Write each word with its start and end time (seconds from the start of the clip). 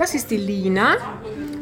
Das 0.00 0.14
ist 0.14 0.30
die 0.30 0.38
Lina. 0.38 0.96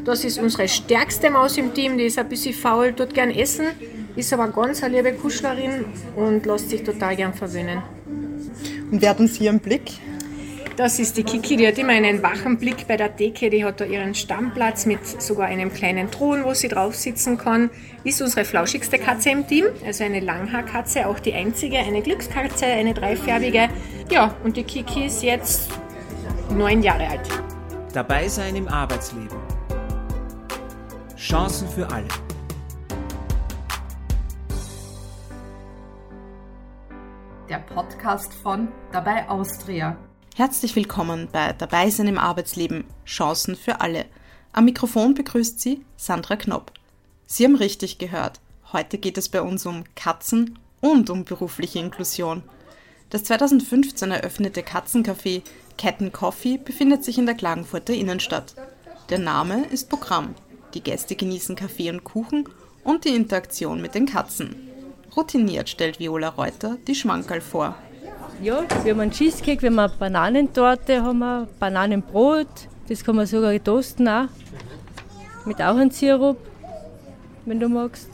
Das 0.05 0.23
ist 0.23 0.39
unsere 0.39 0.69
stärkste 0.69 1.29
Maus 1.29 1.59
im 1.59 1.75
Team. 1.75 1.99
Die 1.99 2.05
ist 2.05 2.21
ein 2.21 2.29
bisschen 2.29 2.55
faul, 2.55 2.93
tut 2.93 3.13
gern 3.13 3.33
essen, 3.33 3.67
ist 4.15 4.33
aber 4.33 4.47
ganz 4.47 4.81
eine 4.85 4.95
liebe 4.95 5.13
Kuschlerin 5.15 5.87
und 6.15 6.47
lässt 6.47 6.71
sich 6.71 6.85
total 6.85 7.17
gern 7.17 7.35
verwöhnen. 7.35 7.83
Und 8.93 9.03
wer 9.03 9.11
hat 9.11 9.19
uns 9.19 9.35
hier 9.35 9.51
im 9.51 9.59
Blick? 9.59 9.91
Das 10.77 11.01
ist 11.01 11.17
die 11.17 11.25
Kiki, 11.25 11.57
die 11.57 11.67
hat 11.67 11.79
immer 11.79 11.95
einen 11.95 12.23
wachen 12.23 12.59
Blick 12.59 12.87
bei 12.87 12.97
der 12.97 13.17
Theke. 13.17 13.51
Die 13.51 13.65
hat 13.65 13.81
da 13.81 13.85
ihren 13.85 14.15
Stammplatz 14.15 14.87
mit 14.87 15.05
sogar 15.21 15.49
einem 15.49 15.73
kleinen 15.73 16.09
Thron, 16.09 16.45
wo 16.45 16.55
sie 16.55 16.69
drauf 16.69 16.95
sitzen 16.95 17.39
kann. 17.39 17.71
Ist 18.05 18.23
unsere 18.23 18.45
flauschigste 18.45 19.01
Katze 19.01 19.31
im 19.31 19.49
Team, 19.49 19.65
also 19.85 20.05
eine 20.05 20.21
Langhaarkatze, 20.21 21.09
auch 21.09 21.19
die 21.19 21.35
einzige, 21.35 21.79
eine 21.79 22.03
Glückskatze, 22.03 22.67
eine 22.67 22.95
dreifärbige. 22.95 23.69
Ja, 24.13 24.37
und 24.45 24.57
die 24.57 24.63
Kiki 24.63 25.07
ist 25.07 25.25
jetzt 25.25 25.71
neun 26.57 26.85
Jahre 26.85 27.09
alt. 27.09 27.48
Dabei 27.99 28.29
sein 28.29 28.55
im 28.55 28.69
Arbeitsleben. 28.69 29.37
Chancen 31.17 31.67
für 31.67 31.91
alle. 31.91 32.07
Der 37.49 37.59
Podcast 37.59 38.33
von 38.35 38.69
Dabei 38.93 39.29
Austria. 39.29 39.97
Herzlich 40.37 40.77
willkommen 40.77 41.29
bei 41.33 41.53
Dabei 41.55 41.91
sein 41.91 42.07
im 42.07 42.19
Arbeitsleben. 42.19 42.85
Chancen 43.05 43.57
für 43.57 43.81
alle. 43.81 44.05
Am 44.53 44.67
Mikrofon 44.67 45.15
begrüßt 45.15 45.59
Sie 45.59 45.85
Sandra 45.97 46.37
Knopp. 46.37 46.71
Sie 47.27 47.45
haben 47.45 47.57
richtig 47.57 47.99
gehört. 47.99 48.41
Heute 48.73 48.99
geht 48.99 49.19
es 49.19 49.29
bei 49.29 49.43
uns 49.43 49.67
um 49.67 49.83
Katzen 49.97 50.57
und 50.81 51.11
um 51.11 51.25
berufliche 51.25 51.81
Inklusion. 51.81 52.45
Das 53.11 53.25
2015 53.25 54.11
eröffnete 54.11 54.61
Katzencafé 54.61 55.41
Cat 55.79 56.13
Coffee 56.13 56.59
befindet 56.59 57.05
sich 57.05 57.17
in 57.17 57.25
der 57.25 57.35
Klagenfurter 57.35 57.95
Innenstadt. 57.95 58.55
Der 59.09 59.19
Name 59.19 59.65
ist 59.71 59.89
Programm. 59.89 60.35
Die 60.75 60.83
Gäste 60.83 61.17
genießen 61.17 61.57
Kaffee 61.57 61.89
und 61.89 62.05
Kuchen 62.05 62.47
und 62.85 63.07
die 63.07 63.15
Interaktion 63.15 63.81
mit 63.81 63.95
den 63.95 64.05
Katzen. 64.05 64.55
Routiniert 65.17 65.71
stellt 65.71 65.99
Viola 65.99 66.29
Reuter 66.29 66.77
die 66.87 66.95
Schmankerl 66.95 67.41
vor. 67.41 67.77
Ja, 68.43 68.65
wir 68.85 68.93
haben 68.93 69.01
einen 69.01 69.11
Cheesecake, 69.11 69.63
wir 69.63 69.71
haben 69.71 69.79
eine 69.79 69.89
Bananentorte, 69.89 71.03
haben 71.03 71.21
wir 71.21 71.49
Bananenbrot, 71.59 72.69
das 72.91 73.03
kann 73.03 73.17
man 73.17 73.27
sogar 73.27 73.59
toasten 73.65 74.07
auch. 74.07 74.29
Mit 75.47 75.63
Ahornsirup, 75.63 76.37
wenn 77.47 77.59
du 77.59 77.71
magst. 77.71 78.11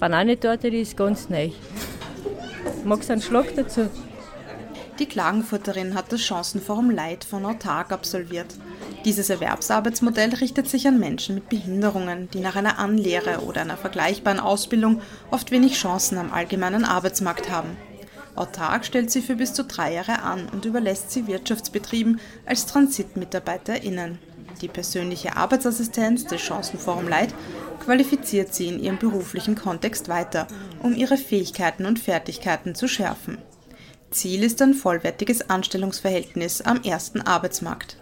Bananentorte, 0.00 0.70
die 0.70 0.80
ist 0.80 0.96
ganz 0.96 1.28
neu. 1.28 1.50
Magst 2.84 3.10
du 3.10 3.12
einen 3.12 3.22
Schlag 3.22 3.54
dazu? 3.54 3.90
Die 4.98 5.06
Klagenfurterin 5.06 5.94
hat 5.94 6.12
das 6.12 6.20
Chancenforum 6.20 6.90
Leid 6.90 7.24
von 7.24 7.46
Autark 7.46 7.92
absolviert. 7.92 8.54
Dieses 9.06 9.30
Erwerbsarbeitsmodell 9.30 10.34
richtet 10.34 10.68
sich 10.68 10.86
an 10.86 11.00
Menschen 11.00 11.34
mit 11.34 11.48
Behinderungen, 11.48 12.28
die 12.30 12.40
nach 12.40 12.56
einer 12.56 12.78
Anlehre 12.78 13.40
oder 13.40 13.62
einer 13.62 13.78
vergleichbaren 13.78 14.38
Ausbildung 14.38 15.00
oft 15.30 15.50
wenig 15.50 15.74
Chancen 15.74 16.18
am 16.18 16.32
allgemeinen 16.32 16.84
Arbeitsmarkt 16.84 17.50
haben. 17.50 17.76
Autark 18.34 18.84
stellt 18.84 19.10
sie 19.10 19.22
für 19.22 19.36
bis 19.36 19.54
zu 19.54 19.64
drei 19.64 19.94
Jahre 19.94 20.22
an 20.22 20.48
und 20.52 20.64
überlässt 20.66 21.10
sie 21.10 21.26
Wirtschaftsbetrieben 21.26 22.20
als 22.46 22.66
TransitmitarbeiterInnen. 22.66 24.18
Die 24.60 24.68
persönliche 24.68 25.36
Arbeitsassistenz 25.36 26.26
des 26.26 26.40
Chancenforum 26.40 27.08
Leid 27.08 27.34
qualifiziert 27.84 28.54
sie 28.54 28.68
in 28.68 28.78
ihrem 28.78 28.98
beruflichen 28.98 29.54
Kontext 29.56 30.08
weiter, 30.08 30.46
um 30.82 30.94
ihre 30.94 31.16
Fähigkeiten 31.16 31.86
und 31.86 31.98
Fertigkeiten 31.98 32.74
zu 32.74 32.88
schärfen. 32.88 33.38
Ziel 34.12 34.44
ist 34.44 34.62
ein 34.62 34.74
vollwertiges 34.74 35.50
Anstellungsverhältnis 35.50 36.60
am 36.60 36.82
ersten 36.82 37.20
Arbeitsmarkt. 37.20 37.96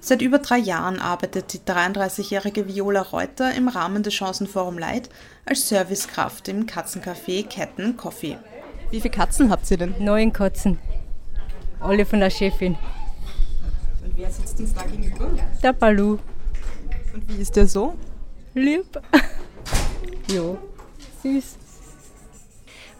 Seit 0.00 0.22
über 0.22 0.38
drei 0.38 0.58
Jahren 0.58 1.00
arbeitet 1.00 1.52
die 1.52 1.58
33-jährige 1.58 2.68
Viola 2.68 3.02
Reuter 3.02 3.54
im 3.54 3.68
Rahmen 3.68 4.02
des 4.02 4.14
Chancenforum 4.14 4.78
Light 4.78 5.08
als 5.44 5.68
Servicekraft 5.68 6.48
im 6.48 6.66
Katzencafé 6.66 7.46
Ketten 7.46 7.96
Coffee. 7.96 8.38
Wie 8.90 9.00
viele 9.00 9.12
Katzen 9.12 9.50
habt 9.50 9.68
ihr 9.70 9.78
denn? 9.78 9.94
Neun 9.98 10.32
Katzen. 10.32 10.78
Alle 11.80 12.06
von 12.06 12.20
der 12.20 12.30
Chefin. 12.30 12.76
Und 14.04 14.16
wer 14.16 14.30
sitzt 14.30 14.60
uns 14.60 14.74
da 14.74 14.82
gegenüber? 14.82 15.30
Der 15.62 15.72
Balu. 15.72 16.18
Und 17.14 17.28
wie 17.28 17.40
ist 17.42 17.56
der 17.56 17.66
so? 17.66 17.96
Lieb. 18.54 19.00
ja, 20.30 20.56
süß. 21.22 21.56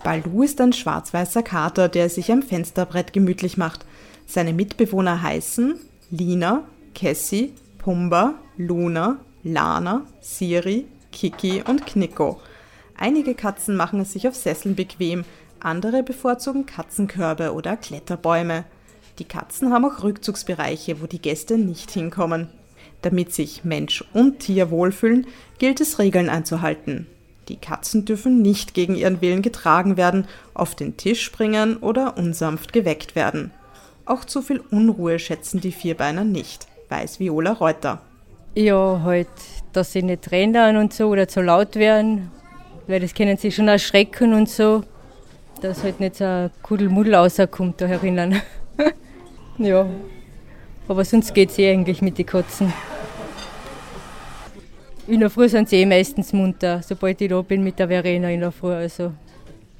Balu 0.03 0.43
ist 0.43 0.61
ein 0.61 0.73
schwarz-weißer 0.73 1.43
Kater, 1.43 1.89
der 1.89 2.09
sich 2.09 2.31
am 2.31 2.43
Fensterbrett 2.43 3.13
gemütlich 3.13 3.57
macht. 3.57 3.85
Seine 4.27 4.53
Mitbewohner 4.53 5.23
heißen 5.23 5.79
Lina, 6.11 6.65
Cassie, 6.95 7.53
Pumba, 7.79 8.35
Luna, 8.57 9.19
Lana, 9.43 10.07
Siri, 10.21 10.87
Kiki 11.13 11.63
und 11.67 11.87
Knicko. 11.87 12.41
Einige 12.97 13.35
Katzen 13.35 13.77
machen 13.77 14.01
es 14.01 14.13
sich 14.13 14.27
auf 14.27 14.35
Sesseln 14.35 14.75
bequem, 14.75 15.25
andere 15.61 16.03
bevorzugen 16.03 16.67
Katzenkörbe 16.67 17.53
oder 17.53 17.77
Kletterbäume. 17.77 18.65
Die 19.19 19.25
Katzen 19.25 19.73
haben 19.73 19.85
auch 19.85 20.03
Rückzugsbereiche, 20.03 21.01
wo 21.01 21.07
die 21.07 21.21
Gäste 21.21 21.59
nicht 21.59 21.91
hinkommen. 21.91 22.49
Damit 23.03 23.33
sich 23.33 23.65
Mensch 23.65 24.05
und 24.13 24.41
Tier 24.41 24.71
wohlfühlen, 24.71 25.27
gilt 25.59 25.81
es 25.81 25.99
Regeln 25.99 26.29
einzuhalten. 26.29 27.07
Die 27.49 27.57
Katzen 27.57 28.05
dürfen 28.05 28.43
nicht 28.43 28.75
gegen 28.75 28.97
ihren 28.97 29.21
Willen 29.21 29.43
getragen 29.43 29.97
werden, 29.97 30.27
auf 30.53 30.75
den 30.75 30.97
Tisch 30.97 31.23
springen 31.23 31.77
oder 31.77 32.17
unsanft 32.17 32.73
geweckt 32.73 33.15
werden. 33.15 33.53
Auch 34.05 34.25
zu 34.25 34.43
viel 34.43 34.61
Unruhe 34.71 35.19
schätzen 35.19 35.61
die 35.61 35.73
Vierbeiner 35.73 36.25
nicht, 36.25 36.67
weiß 36.89 37.21
Viola 37.21 37.53
Reuter. 37.53 38.01
Ja, 38.55 39.01
halt, 39.05 39.29
dass 39.73 39.93
sie 39.93 40.03
nicht 40.03 40.33
rennen 40.33 40.77
und 40.77 40.93
so 40.93 41.09
oder 41.09 41.29
zu 41.29 41.41
laut 41.41 41.77
werden, 41.77 42.31
weil 42.87 43.01
das 43.01 43.15
können 43.15 43.37
sie 43.37 43.53
schon 43.53 43.69
erschrecken 43.69 44.33
und 44.33 44.49
so, 44.49 44.83
dass 45.61 45.83
halt 45.83 46.01
nicht 46.01 46.17
so 46.17 46.25
ein 46.25 46.51
Kuddelmuddel 46.63 47.15
rauskommt 47.15 47.81
da 47.81 47.87
herinnen. 47.87 48.41
ja, 49.59 49.87
aber 50.89 51.05
sonst 51.05 51.35
geht 51.35 51.51
es 51.51 51.59
eh 51.59 51.71
eigentlich 51.71 52.03
mit 52.03 52.19
den 52.19 52.27
Katzen. 52.27 52.73
In 55.09 55.21
der 55.21 55.31
Früh 55.31 55.49
sind 55.49 55.69
sie 55.69 55.77
eh 55.77 55.87
meistens 55.87 56.33
munter, 56.33 56.83
sobald 56.83 57.21
ich 57.21 57.29
da 57.29 57.41
bin 57.41 57.63
mit 57.63 57.79
der 57.79 57.87
Verena 57.87 58.29
in 58.29 58.41
der 58.41 58.51
Früh. 58.51 58.73
Also, 58.73 59.13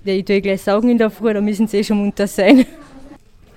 ich 0.05 0.25
tue 0.25 0.41
gleich 0.41 0.63
saugen 0.63 0.89
in 0.89 0.99
der 0.99 1.11
Früh, 1.11 1.35
da 1.35 1.41
müssen 1.41 1.67
sie 1.67 1.79
eh 1.79 1.85
schon 1.85 1.99
munter 1.99 2.29
sein. 2.29 2.65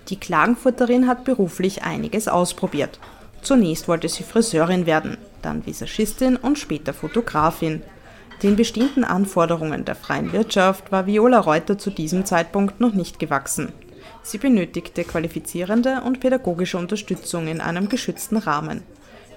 Die 0.08 0.20
Klagenfurterin 0.20 1.06
hat 1.08 1.26
beruflich 1.26 1.84
einiges 1.84 2.28
ausprobiert. 2.28 3.00
Zunächst 3.44 3.88
wollte 3.88 4.10
sie 4.10 4.24
Friseurin 4.24 4.88
werden, 4.88 5.18
dann 5.44 5.64
Visagistin 5.64 6.38
und 6.38 6.58
später 6.58 6.92
Fotografin. 6.92 7.84
Den 8.42 8.56
bestimmten 8.56 9.04
Anforderungen 9.04 9.86
der 9.86 9.94
freien 9.94 10.34
Wirtschaft 10.34 10.92
war 10.92 11.06
Viola 11.06 11.40
Reuter 11.40 11.78
zu 11.78 11.92
diesem 11.92 12.26
Zeitpunkt 12.26 12.80
noch 12.80 12.94
nicht 12.94 13.20
gewachsen. 13.20 13.72
Sie 14.24 14.40
benötigte 14.40 15.04
qualifizierende 15.04 16.02
und 16.04 16.20
pädagogische 16.20 16.80
Unterstützung 16.80 17.48
in 17.48 17.62
einem 17.62 17.90
geschützten 17.90 18.38
Rahmen. 18.38 18.82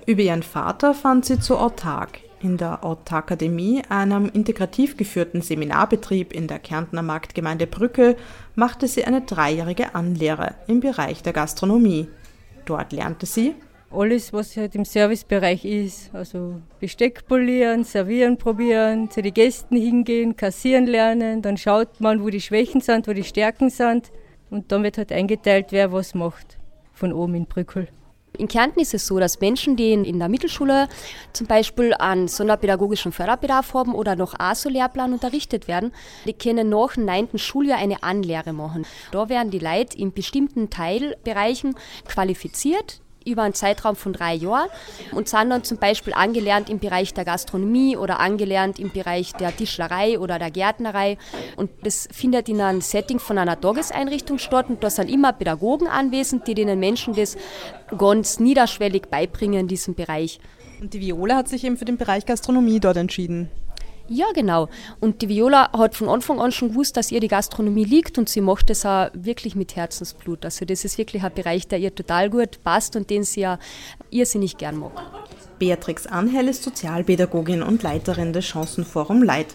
Über 0.07 0.23
ihren 0.23 0.43
Vater 0.43 0.95
fand 0.95 1.25
sie 1.25 1.39
zu 1.39 1.57
Autark. 1.57 2.21
In 2.41 2.57
der 2.57 2.85
Autarkademie, 2.85 3.83
einem 3.89 4.29
integrativ 4.29 4.97
geführten 4.97 5.43
Seminarbetrieb 5.43 6.33
in 6.33 6.49
der 6.49 6.59
Kärntner 6.59 7.03
Marktgemeinde 7.03 7.69
Brücke, 7.69 8.17
machte 8.57 8.89
sie 8.89 9.05
eine 9.05 9.21
dreijährige 9.21 9.95
Anlehre 9.95 10.57
im 10.67 10.81
Bereich 10.81 11.23
der 11.23 11.33
Gastronomie. 11.33 12.09
Dort 12.65 12.93
lernte 12.93 13.27
sie 13.27 13.55
alles, 13.93 14.33
was 14.33 14.57
halt 14.57 14.75
im 14.75 14.85
Servicebereich 14.85 15.65
ist. 15.65 16.13
Also 16.15 16.61
Besteck 16.81 17.27
polieren, 17.27 17.85
servieren 17.85 18.39
probieren, 18.39 19.11
zu 19.11 19.23
den 19.23 19.35
Gästen 19.35 19.77
hingehen, 19.77 20.37
kassieren 20.37 20.87
lernen. 20.87 21.43
Dann 21.43 21.57
schaut 21.57 22.01
man, 22.01 22.23
wo 22.23 22.31
die 22.31 22.41
Schwächen 22.41 22.81
sind, 22.81 23.07
wo 23.07 23.13
die 23.13 23.25
Stärken 23.25 23.71
sind. 23.71 24.11
Und 24.51 24.73
dann 24.73 24.83
wird 24.83 24.99
halt 24.99 25.13
eingeteilt, 25.13 25.67
wer 25.71 25.93
was 25.93 26.15
macht. 26.15 26.59
Von 26.93 27.13
oben 27.13 27.35
in 27.35 27.47
Brückel. 27.47 27.89
In 28.39 28.49
Kärnten 28.49 28.81
ist 28.81 28.95
es 28.95 29.07
so, 29.07 29.19
dass 29.19 29.41
Menschen, 29.41 29.77
die 29.77 29.93
in 29.93 30.19
der 30.19 30.31
Mittelschule 30.31 30.89
zum 31.35 31.47
Beispiel 31.47 31.93
einen 31.93 32.29
sonderpädagogischen 32.29 33.13
Förderbedarf 33.13 33.75
haben 33.75 33.95
oder 33.95 34.17
noch 34.17 34.39
ASO-Lehrplan 34.39 35.13
unterrichtet 35.13 35.69
werden, 35.69 35.93
die 36.25 36.33
können 36.33 36.71
nach 36.71 36.95
dem 36.95 37.05
9. 37.05 37.39
Schuljahr 37.39 37.79
eine 37.79 38.03
Anlehre 38.03 38.55
machen. 38.55 38.87
Da 39.11 39.29
werden 39.29 39.51
die 39.51 39.59
Leute 39.59 39.99
in 39.99 40.13
bestimmten 40.13 40.71
Teilbereichen 40.71 41.75
qualifiziert 42.07 43.02
über 43.27 43.43
einen 43.43 43.55
Zeitraum 43.55 43.97
von 43.97 44.13
drei 44.13 44.35
Jahren 44.35 44.69
und 45.13 45.29
sind 45.29 45.51
dann 45.51 45.65
zum 45.65 45.79
Beispiel 45.79 46.13
angelernt 46.13 46.69
im 46.71 46.79
Bereich 46.79 47.15
der 47.15 47.25
Gastronomie 47.25 47.97
oder 47.97 48.21
angelernt 48.21 48.79
im 48.79 48.91
Bereich 48.91 49.33
der 49.33 49.55
Tischlerei 49.57 50.19
oder 50.19 50.39
der 50.39 50.51
Gärtnerei. 50.51 51.19
Und 51.57 51.71
das 51.83 52.09
findet 52.13 52.49
in 52.49 52.61
einem 52.61 52.81
Setting 52.81 53.19
von 53.19 53.39
einer 53.39 53.61
Tageseinrichtung 53.61 54.39
statt 54.39 54.67
und 54.69 54.83
da 54.83 54.91
sind 54.91 55.11
immer 55.11 55.33
Pädagogen 55.33 55.89
anwesend, 55.89 56.47
die 56.47 56.55
den 56.55 56.79
Menschen 56.79 57.15
das 57.15 57.37
ganz 57.97 58.41
niederschwellig 58.41 59.07
beibringen 59.11 59.61
in 59.61 59.69
diesem 59.69 59.95
Bereich. 59.95 60.41
Und 60.81 60.95
die 60.95 61.01
Viola 61.01 61.37
hat 61.37 61.49
sich 61.49 61.65
eben 61.65 61.77
für 61.77 61.85
den 61.85 61.97
Bereich 61.97 62.27
Gastronomie 62.27 62.81
dort 62.81 62.97
entschieden. 62.97 63.51
Ja, 64.15 64.27
genau. 64.35 64.69
Und 65.01 65.23
die 65.23 65.31
Viola 65.31 65.73
hat 65.73 65.95
von 65.95 66.11
Anfang 66.11 66.39
an 66.39 66.53
schon 66.53 66.69
gewusst, 66.69 66.99
dass 66.99 67.11
ihr 67.11 67.21
die 67.21 67.29
Gastronomie 67.29 67.85
liegt 67.85 68.19
und 68.19 68.29
sie 68.29 68.43
macht 68.43 68.69
das 68.69 68.85
auch 68.85 69.09
wirklich 69.15 69.57
mit 69.57 69.75
Herzensblut. 69.75 70.45
Also 70.45 70.67
das 70.67 70.85
ist 70.85 70.99
wirklich 70.99 71.23
ein 71.23 71.33
Bereich, 71.35 71.67
der 71.67 71.79
ihr 71.79 71.95
total 71.95 72.29
gut 72.29 72.63
passt 72.63 72.95
und 72.95 73.09
den 73.09 73.25
sie 73.25 73.41
ja 73.41 73.59
irrsinnig 74.11 74.59
gern 74.59 74.77
mag. 74.77 74.93
Beatrix 75.59 76.07
Anhell 76.07 76.49
ist 76.49 76.63
Sozialpädagogin 76.63 77.63
und 77.63 77.83
Leiterin 77.83 78.35
des 78.35 78.45
Chancenforum 78.45 79.23
Leid. 79.23 79.47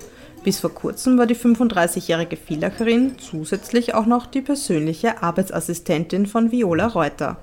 Bis 0.44 0.60
vor 0.60 0.74
kurzem 0.74 1.20
war 1.20 1.28
die 1.28 1.36
35-jährige 1.36 2.38
Villacherin 2.38 3.20
zusätzlich 3.20 3.94
auch 3.94 4.08
noch 4.08 4.26
die 4.26 4.42
persönliche 4.42 5.22
Arbeitsassistentin 5.22 6.26
von 6.26 6.52
Viola 6.52 6.88
Reuter. 6.88 7.38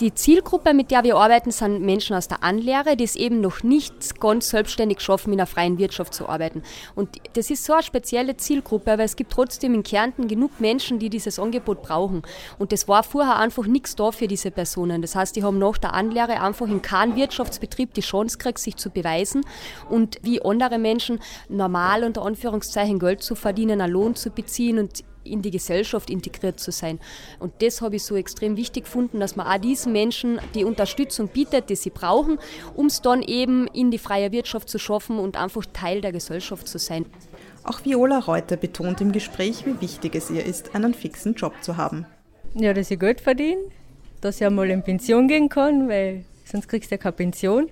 Die 0.00 0.14
Zielgruppe, 0.14 0.74
mit 0.74 0.92
der 0.92 1.02
wir 1.02 1.16
arbeiten, 1.16 1.50
sind 1.50 1.82
Menschen 1.82 2.14
aus 2.14 2.28
der 2.28 2.44
Anlehre, 2.44 2.96
die 2.96 3.02
es 3.02 3.16
eben 3.16 3.40
noch 3.40 3.64
nicht 3.64 4.20
ganz 4.20 4.50
selbstständig 4.50 5.00
schaffen, 5.00 5.32
in 5.32 5.38
der 5.38 5.48
freien 5.48 5.76
Wirtschaft 5.76 6.14
zu 6.14 6.28
arbeiten. 6.28 6.62
Und 6.94 7.16
das 7.32 7.50
ist 7.50 7.64
so 7.64 7.72
eine 7.72 7.82
spezielle 7.82 8.36
Zielgruppe, 8.36 8.92
aber 8.92 9.02
es 9.02 9.16
gibt 9.16 9.32
trotzdem 9.32 9.74
in 9.74 9.82
Kärnten 9.82 10.28
genug 10.28 10.60
Menschen, 10.60 11.00
die 11.00 11.10
dieses 11.10 11.40
Angebot 11.40 11.82
brauchen. 11.82 12.22
Und 12.60 12.70
das 12.70 12.86
war 12.86 13.02
vorher 13.02 13.38
einfach 13.38 13.66
nichts 13.66 13.96
da 13.96 14.12
für 14.12 14.28
diese 14.28 14.52
Personen. 14.52 15.02
Das 15.02 15.16
heißt, 15.16 15.34
die 15.34 15.42
haben 15.42 15.58
nach 15.58 15.78
der 15.78 15.94
Anlehre 15.94 16.40
einfach 16.40 16.68
in 16.68 16.80
keinem 16.80 17.16
Wirtschaftsbetrieb 17.16 17.92
die 17.94 18.02
Chance 18.02 18.38
gekriegt, 18.38 18.60
sich 18.60 18.76
zu 18.76 18.90
beweisen 18.90 19.44
und 19.90 20.18
wie 20.22 20.40
andere 20.40 20.78
Menschen 20.78 21.18
normal 21.48 22.04
unter 22.04 22.22
Anführungszeichen 22.24 23.00
Geld 23.00 23.24
zu 23.24 23.34
verdienen, 23.34 23.80
einen 23.80 23.92
Lohn 23.92 24.14
zu 24.14 24.30
beziehen 24.30 24.78
und 24.78 25.02
in 25.28 25.42
die 25.42 25.50
Gesellschaft 25.50 26.10
integriert 26.10 26.58
zu 26.60 26.70
sein. 26.70 26.98
Und 27.38 27.52
das 27.60 27.80
habe 27.80 27.96
ich 27.96 28.04
so 28.04 28.16
extrem 28.16 28.56
wichtig 28.56 28.84
gefunden, 28.84 29.20
dass 29.20 29.36
man 29.36 29.46
auch 29.46 29.58
diesen 29.58 29.92
Menschen 29.92 30.40
die 30.54 30.64
Unterstützung 30.64 31.28
bietet, 31.28 31.70
die 31.70 31.76
sie 31.76 31.90
brauchen, 31.90 32.38
um 32.74 32.86
es 32.86 33.02
dann 33.02 33.22
eben 33.22 33.66
in 33.68 33.90
die 33.90 33.98
freie 33.98 34.32
Wirtschaft 34.32 34.68
zu 34.68 34.78
schaffen 34.78 35.18
und 35.18 35.36
einfach 35.36 35.64
Teil 35.72 36.00
der 36.00 36.12
Gesellschaft 36.12 36.68
zu 36.68 36.78
sein. 36.78 37.06
Auch 37.64 37.84
Viola 37.84 38.18
Reuter 38.18 38.56
betont 38.56 39.00
im 39.00 39.12
Gespräch, 39.12 39.66
wie 39.66 39.80
wichtig 39.80 40.14
es 40.14 40.30
ihr 40.30 40.44
ist, 40.44 40.74
einen 40.74 40.94
fixen 40.94 41.34
Job 41.34 41.52
zu 41.60 41.76
haben. 41.76 42.06
Ja, 42.54 42.72
dass 42.72 42.90
ich 42.90 42.98
Geld 42.98 43.20
verdiene, 43.20 43.60
dass 44.20 44.40
ich 44.40 44.46
einmal 44.46 44.70
in 44.70 44.82
Pension 44.82 45.28
gehen 45.28 45.48
kann, 45.48 45.88
weil 45.88 46.24
sonst 46.44 46.68
kriegst 46.68 46.90
du 46.90 46.94
ja 46.94 46.98
keine 46.98 47.12
Pension. 47.12 47.68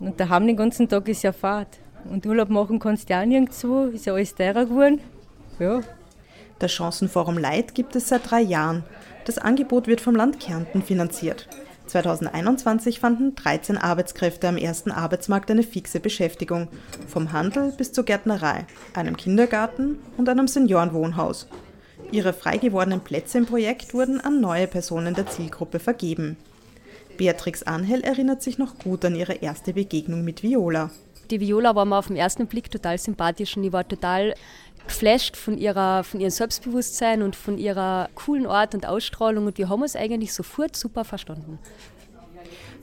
Und 0.00 0.18
daheim 0.20 0.46
den 0.46 0.56
ganzen 0.56 0.88
Tag 0.88 1.08
ist 1.08 1.22
ja 1.22 1.32
Fahrt. 1.32 1.78
Und 2.10 2.26
Urlaub 2.26 2.50
machen 2.50 2.78
kannst 2.78 3.08
du 3.08 3.14
ja 3.14 3.22
auch 3.22 3.26
nirgendwo, 3.26 3.84
ist 3.86 4.06
ja 4.06 4.14
alles 4.14 4.34
teurer 4.34 4.64
geworden. 4.64 5.00
Ja, 5.58 5.80
das 6.62 6.72
Chancenforum 6.72 7.38
Leid 7.38 7.74
gibt 7.74 7.96
es 7.96 8.08
seit 8.08 8.30
drei 8.30 8.40
Jahren. 8.40 8.84
Das 9.24 9.38
Angebot 9.38 9.86
wird 9.86 10.00
vom 10.00 10.14
Land 10.14 10.40
Kärnten 10.40 10.82
finanziert. 10.82 11.48
2021 11.86 13.00
fanden 13.00 13.34
13 13.34 13.76
Arbeitskräfte 13.76 14.48
am 14.48 14.56
ersten 14.56 14.90
Arbeitsmarkt 14.92 15.50
eine 15.50 15.64
fixe 15.64 16.00
Beschäftigung, 16.00 16.68
vom 17.08 17.32
Handel 17.32 17.72
bis 17.72 17.92
zur 17.92 18.04
Gärtnerei, 18.04 18.66
einem 18.94 19.16
Kindergarten 19.16 19.98
und 20.16 20.28
einem 20.28 20.46
Seniorenwohnhaus. 20.46 21.48
Ihre 22.12 22.32
frei 22.32 22.58
gewordenen 22.58 23.00
Plätze 23.00 23.38
im 23.38 23.46
Projekt 23.46 23.94
wurden 23.94 24.20
an 24.20 24.40
neue 24.40 24.68
Personen 24.68 25.14
der 25.14 25.26
Zielgruppe 25.26 25.80
vergeben. 25.80 26.36
Beatrix 27.16 27.62
Anhell 27.62 28.02
erinnert 28.02 28.42
sich 28.42 28.58
noch 28.58 28.78
gut 28.78 29.04
an 29.04 29.14
ihre 29.14 29.34
erste 29.34 29.72
Begegnung 29.74 30.24
mit 30.24 30.42
Viola. 30.42 30.90
Die 31.30 31.40
Viola 31.40 31.74
war 31.74 31.84
mir 31.84 31.96
auf 31.96 32.08
den 32.08 32.16
ersten 32.16 32.46
Blick 32.46 32.70
total 32.70 32.98
sympathisch 32.98 33.56
und 33.56 33.64
ich 33.64 33.72
war 33.72 33.86
total 33.86 34.34
geflasht 34.86 35.36
von, 35.36 35.58
ihrer, 35.58 36.04
von 36.04 36.20
ihrem 36.20 36.30
Selbstbewusstsein 36.30 37.22
und 37.22 37.36
von 37.36 37.58
ihrer 37.58 38.08
coolen 38.14 38.46
Art 38.46 38.74
und 38.74 38.86
Ausstrahlung 38.86 39.46
und 39.46 39.58
wir 39.58 39.68
haben 39.68 39.82
uns 39.82 39.96
eigentlich 39.96 40.32
sofort 40.32 40.76
super 40.76 41.04
verstanden. 41.04 41.58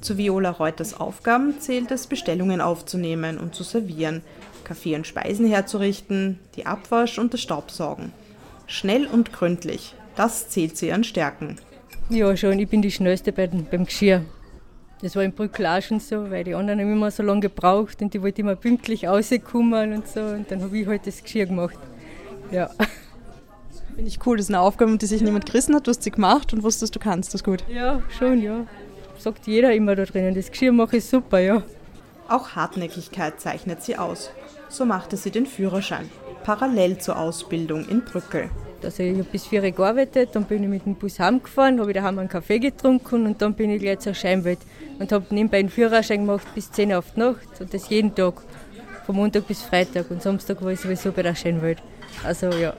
Zu 0.02 0.18
Viola 0.18 0.52
Reuters 0.52 0.94
Aufgaben 0.94 1.60
zählt 1.60 1.92
es, 1.92 2.08
Bestellungen 2.08 2.62
aufzunehmen 2.62 3.38
und 3.38 3.54
zu 3.54 3.64
servieren, 3.64 4.22
Kaffee 4.64 4.96
und 4.96 5.06
Speisen 5.06 5.48
herzurichten, 5.48 6.40
die 6.56 6.66
Abwasch 6.66 7.20
und 7.20 7.34
das 7.34 7.42
Staubsaugen. 7.42 8.14
Schnell 8.66 9.08
und 9.08 9.34
gründlich, 9.34 9.96
das 10.16 10.50
zählt 10.50 10.78
zu 10.78 10.86
ihren 10.86 11.04
Stärken. 11.04 11.58
Ja, 12.10 12.36
schon, 12.38 12.60
ich 12.60 12.70
bin 12.70 12.82
die 12.82 12.92
Schnellste 12.92 13.32
beim, 13.34 13.66
beim 13.70 13.86
Geschirr. 13.86 14.24
Das 15.02 15.16
war 15.16 15.24
im 15.24 15.32
Brückl 15.32 15.66
auch 15.66 15.82
schon 15.82 16.00
so, 16.00 16.30
weil 16.30 16.44
die 16.44 16.54
anderen 16.54 16.80
haben 16.80 16.92
immer 16.92 17.10
so 17.10 17.24
lange 17.24 17.42
gebraucht 17.42 18.02
und 18.02 18.14
die 18.14 18.22
wollten 18.22 18.42
immer 18.42 18.56
pünktlich 18.56 19.08
rauskommen 19.08 19.94
und 19.94 20.08
so. 20.08 20.20
Und 20.20 20.52
dann 20.52 20.62
habe 20.62 20.78
ich 20.78 20.88
halt 20.88 21.08
das 21.08 21.24
Geschirr 21.24 21.46
gemacht. 21.46 21.80
Ja. 22.52 22.70
Finde 23.96 24.10
ich 24.10 24.20
cool, 24.26 24.38
das 24.38 24.48
ist 24.48 24.50
eine 24.50 24.60
Aufgabe, 24.62 24.98
die 24.98 25.06
sich 25.06 25.22
niemand 25.22 25.46
gerissen 25.46 25.76
hat. 25.76 25.88
Du 25.88 25.92
hast 25.92 26.04
sie 26.04 26.12
gemacht 26.12 26.52
und 26.54 26.64
wusstest, 26.64 26.96
du 26.96 27.00
kannst 27.00 27.34
das 27.34 27.44
gut. 27.44 27.64
Ja, 27.70 28.02
schon, 28.18 28.42
ja. 28.42 28.66
Sagt 29.18 29.48
jeder 29.48 29.74
immer 29.74 29.96
da 29.96 30.06
drinnen. 30.06 30.36
Das 30.36 30.52
Geschirr 30.52 30.72
mache 30.72 30.98
ich 30.98 31.06
super, 31.06 31.40
ja. 31.40 31.64
Auch 32.28 32.50
Hartnäckigkeit 32.56 33.40
zeichnet 33.40 33.84
sie 33.84 33.98
aus. 33.98 34.32
So 34.70 34.86
machte 34.86 35.18
sie 35.18 35.32
den 35.32 35.46
Führerschein, 35.46 36.10
parallel 36.44 36.98
zur 36.98 37.18
Ausbildung 37.18 37.88
in 37.88 38.02
Brückel. 38.02 38.50
Also 38.84 39.04
ich 39.04 39.14
habe 39.14 39.24
bis 39.24 39.46
vier 39.46 39.62
Uhr 39.62 39.72
gearbeitet, 39.72 40.30
dann 40.34 40.46
bin 40.46 40.64
ich 40.64 40.70
mit 40.70 40.86
dem 40.86 40.96
Bus 40.96 41.20
heimgefahren, 41.20 41.80
habe 41.82 41.92
daheim 41.92 42.18
einen 42.20 42.30
Kaffee 42.30 42.60
getrunken 42.60 43.26
und 43.26 43.42
dann 43.42 43.54
bin 43.54 43.70
ich 43.72 43.82
gleich 43.82 44.00
zur 44.00 44.14
Scheinwelt 44.14 44.60
und 45.00 45.12
habe 45.12 45.26
nebenbei 45.32 45.60
einen 45.60 45.70
Führerschein 45.70 46.26
gemacht 46.26 46.48
bis 46.56 46.72
10 46.72 46.92
Uhr 46.92 47.00
auf 47.00 47.12
die 47.14 47.20
Nacht 47.20 47.60
und 47.60 47.74
das 47.74 47.90
jeden 47.90 48.16
Tag, 48.16 48.42
von 49.06 49.16
Montag 49.16 49.48
bis 49.48 49.64
Freitag 49.64 50.12
und 50.12 50.22
Samstag 50.22 50.64
war 50.64 50.72
ich 50.72 50.80
sowieso 50.80 51.12
bei 51.12 51.24
der 51.24 51.36
Scheinwelt. 51.36 51.82
Also 52.24 52.52
ja, 52.52 52.74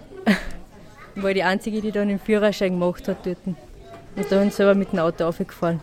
ich 1.14 1.22
war 1.22 1.34
die 1.34 1.42
Einzige, 1.42 1.80
die 1.80 1.90
dann 1.90 2.08
den 2.08 2.20
Führerschein 2.20 2.78
gemacht 2.78 3.08
hat 3.08 3.26
dort. 3.26 3.38
Und 3.46 4.30
dann 4.30 4.50
selber 4.50 4.74
mit 4.74 4.92
dem 4.92 5.00
Auto 5.00 5.24
aufgefahren. 5.24 5.82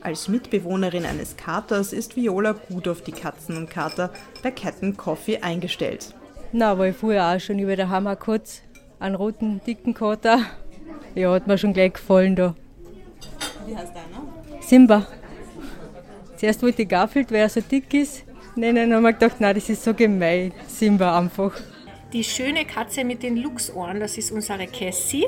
Als 0.00 0.28
Mitbewohnerin 0.28 1.04
eines 1.04 1.36
Katers 1.36 1.92
ist 1.92 2.16
Viola 2.16 2.52
gut 2.52 2.88
auf 2.88 3.02
die 3.02 3.12
Katzen 3.12 3.56
und 3.56 3.68
Kater 3.68 4.10
bei 4.42 4.50
Captain 4.52 4.96
Coffee 4.96 5.38
eingestellt. 5.38 6.14
Na, 6.52 6.78
war 6.78 6.86
ich 6.86 6.96
vorher 6.96 7.26
auch 7.26 7.40
schon 7.40 7.58
über 7.58 7.76
der 7.76 7.90
Hammer 7.90 8.16
kurz 8.16 8.62
einen 8.98 9.14
roten, 9.14 9.60
dicken 9.66 9.92
Kater. 9.92 10.40
Ja, 11.14 11.32
hat 11.32 11.46
mir 11.46 11.58
schon 11.58 11.74
gleich 11.74 11.92
gefallen 11.92 12.36
da. 12.36 12.54
Wie 13.66 13.76
heißt 13.76 13.92
deiner? 13.94 14.62
Simba. 14.62 15.06
Zuerst 16.36 16.62
wollte 16.62 16.82
ich 16.82 16.88
Garfield, 16.88 17.30
weil 17.30 17.40
er 17.40 17.48
so 17.48 17.60
dick 17.60 17.92
ist. 17.92 18.24
Nein, 18.56 18.76
dann 18.76 18.94
haben 18.94 19.02
wir 19.02 19.12
gedacht, 19.12 19.40
nein, 19.40 19.54
das 19.54 19.68
ist 19.68 19.84
so 19.84 19.92
gemein. 19.92 20.52
Simba 20.66 21.18
einfach. 21.18 21.52
Die 22.12 22.24
schöne 22.24 22.64
Katze 22.64 23.04
mit 23.04 23.22
den 23.22 23.36
Luchsohren, 23.36 24.00
das 24.00 24.16
ist 24.16 24.32
unsere 24.32 24.66
Cassie. 24.66 25.26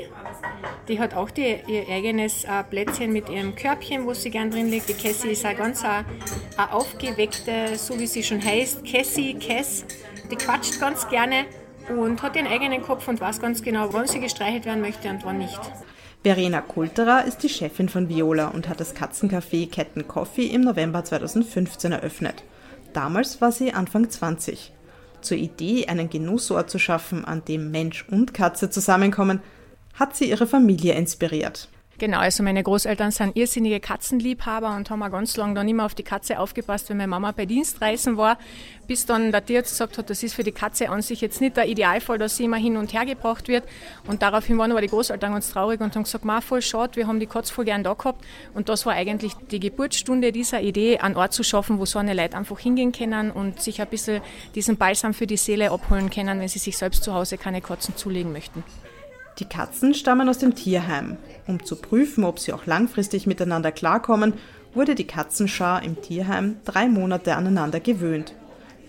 Die 0.87 0.99
hat 0.99 1.13
auch 1.13 1.29
die, 1.29 1.57
ihr 1.67 1.87
eigenes 1.87 2.43
äh, 2.45 2.63
Plätzchen 2.67 3.13
mit 3.13 3.29
ihrem 3.29 3.53
Körbchen, 3.53 4.05
wo 4.05 4.13
sie 4.15 4.31
gern 4.31 4.49
drin 4.49 4.69
liegt. 4.69 4.89
Die 4.89 4.93
Cassie 4.95 5.29
ist 5.29 5.45
eine 5.45 5.55
ganz 5.55 5.83
eine, 5.83 6.05
eine 6.57 6.73
aufgeweckte, 6.73 7.75
so 7.77 7.99
wie 7.99 8.07
sie 8.07 8.23
schon 8.23 8.43
heißt, 8.43 8.83
Cassie, 8.83 9.35
Cass. 9.35 9.85
Die 10.31 10.37
quatscht 10.37 10.79
ganz 10.79 11.09
gerne 11.09 11.45
und 11.89 12.21
hat 12.21 12.37
ihren 12.37 12.47
eigenen 12.47 12.81
Kopf 12.81 13.07
und 13.09 13.19
weiß 13.19 13.41
ganz 13.41 13.61
genau, 13.61 13.91
wann 13.91 14.07
sie 14.07 14.21
gestreichelt 14.21 14.65
werden 14.65 14.81
möchte 14.81 15.09
und 15.09 15.25
wann 15.25 15.39
nicht. 15.39 15.59
Verena 16.23 16.61
Kulterer 16.61 17.25
ist 17.25 17.39
die 17.39 17.49
Chefin 17.49 17.89
von 17.89 18.07
Viola 18.07 18.47
und 18.47 18.69
hat 18.69 18.79
das 18.79 18.95
Katzencafé 18.95 19.69
Ketten 19.69 20.07
Coffee 20.07 20.45
im 20.45 20.61
November 20.61 21.03
2015 21.03 21.91
eröffnet. 21.91 22.43
Damals 22.93 23.41
war 23.41 23.51
sie 23.51 23.73
Anfang 23.73 24.09
20. 24.09 24.71
Zur 25.19 25.37
Idee, 25.37 25.87
einen 25.87 26.09
Genussort 26.09 26.69
zu 26.69 26.79
schaffen, 26.79 27.25
an 27.25 27.43
dem 27.45 27.71
Mensch 27.71 28.05
und 28.09 28.33
Katze 28.33 28.69
zusammenkommen, 28.69 29.41
hat 29.95 30.15
sie 30.15 30.29
ihre 30.29 30.47
Familie 30.47 30.93
inspiriert. 30.93 31.67
Genau, 32.01 32.17
also 32.17 32.41
meine 32.41 32.63
Großeltern 32.63 33.11
sind 33.11 33.35
irrsinnige 33.35 33.79
Katzenliebhaber 33.79 34.75
und 34.75 34.89
haben 34.89 35.03
auch 35.03 35.11
ganz 35.11 35.37
lange 35.37 35.53
dann 35.53 35.69
immer 35.69 35.85
auf 35.85 35.93
die 35.93 36.01
Katze 36.01 36.39
aufgepasst, 36.39 36.89
wenn 36.89 36.97
meine 36.97 37.07
Mama 37.07 37.31
bei 37.31 37.45
Dienstreisen 37.45 38.17
war, 38.17 38.39
bis 38.87 39.05
dann 39.05 39.31
der 39.31 39.45
Tierarzt 39.45 39.73
gesagt 39.73 39.99
hat, 39.99 40.09
das 40.09 40.23
ist 40.23 40.33
für 40.33 40.43
die 40.43 40.51
Katze 40.51 40.89
an 40.89 41.03
sich 41.03 41.21
jetzt 41.21 41.41
nicht 41.41 41.57
der 41.57 41.67
Idealfall, 41.67 42.17
dass 42.17 42.37
sie 42.37 42.45
immer 42.45 42.57
hin 42.57 42.75
und 42.75 42.91
her 42.91 43.05
gebracht 43.05 43.47
wird. 43.47 43.65
Und 44.07 44.23
daraufhin 44.23 44.57
waren 44.57 44.71
aber 44.71 44.81
die 44.81 44.87
Großeltern 44.87 45.33
ganz 45.33 45.51
traurig 45.51 45.79
und 45.79 45.95
haben 45.95 46.01
gesagt, 46.01 46.25
ma 46.25 46.41
voll 46.41 46.63
schade, 46.63 46.95
wir 46.95 47.05
haben 47.05 47.19
die 47.19 47.27
Katze 47.27 47.53
voll 47.53 47.65
gern 47.65 47.83
da 47.83 47.93
gehabt. 47.93 48.25
Und 48.55 48.67
das 48.67 48.87
war 48.87 48.93
eigentlich 48.93 49.35
die 49.51 49.59
Geburtsstunde 49.59 50.31
dieser 50.31 50.59
Idee, 50.59 50.97
einen 50.97 51.15
Ort 51.15 51.33
zu 51.33 51.43
schaffen, 51.43 51.77
wo 51.77 51.85
so 51.85 51.99
eine 51.99 52.15
Leute 52.15 52.35
einfach 52.35 52.57
hingehen 52.57 52.93
können 52.93 53.29
und 53.29 53.61
sich 53.61 53.79
ein 53.79 53.87
bisschen 53.87 54.23
diesen 54.55 54.75
Balsam 54.75 55.13
für 55.13 55.27
die 55.27 55.37
Seele 55.37 55.69
abholen 55.69 56.09
können, 56.09 56.39
wenn 56.39 56.47
sie 56.47 56.57
sich 56.57 56.79
selbst 56.79 57.03
zu 57.03 57.13
Hause 57.13 57.37
keine 57.37 57.61
Katzen 57.61 57.95
zulegen 57.95 58.31
möchten. 58.31 58.63
Die 59.41 59.49
Katzen 59.49 59.95
stammen 59.95 60.29
aus 60.29 60.37
dem 60.37 60.53
Tierheim. 60.53 61.17
Um 61.47 61.65
zu 61.65 61.75
prüfen, 61.75 62.25
ob 62.25 62.37
sie 62.37 62.53
auch 62.53 62.67
langfristig 62.67 63.25
miteinander 63.25 63.71
klarkommen, 63.71 64.35
wurde 64.75 64.93
die 64.93 65.07
Katzenschar 65.07 65.81
im 65.81 65.99
Tierheim 65.99 66.57
drei 66.63 66.87
Monate 66.87 67.35
aneinander 67.35 67.79
gewöhnt. 67.79 68.35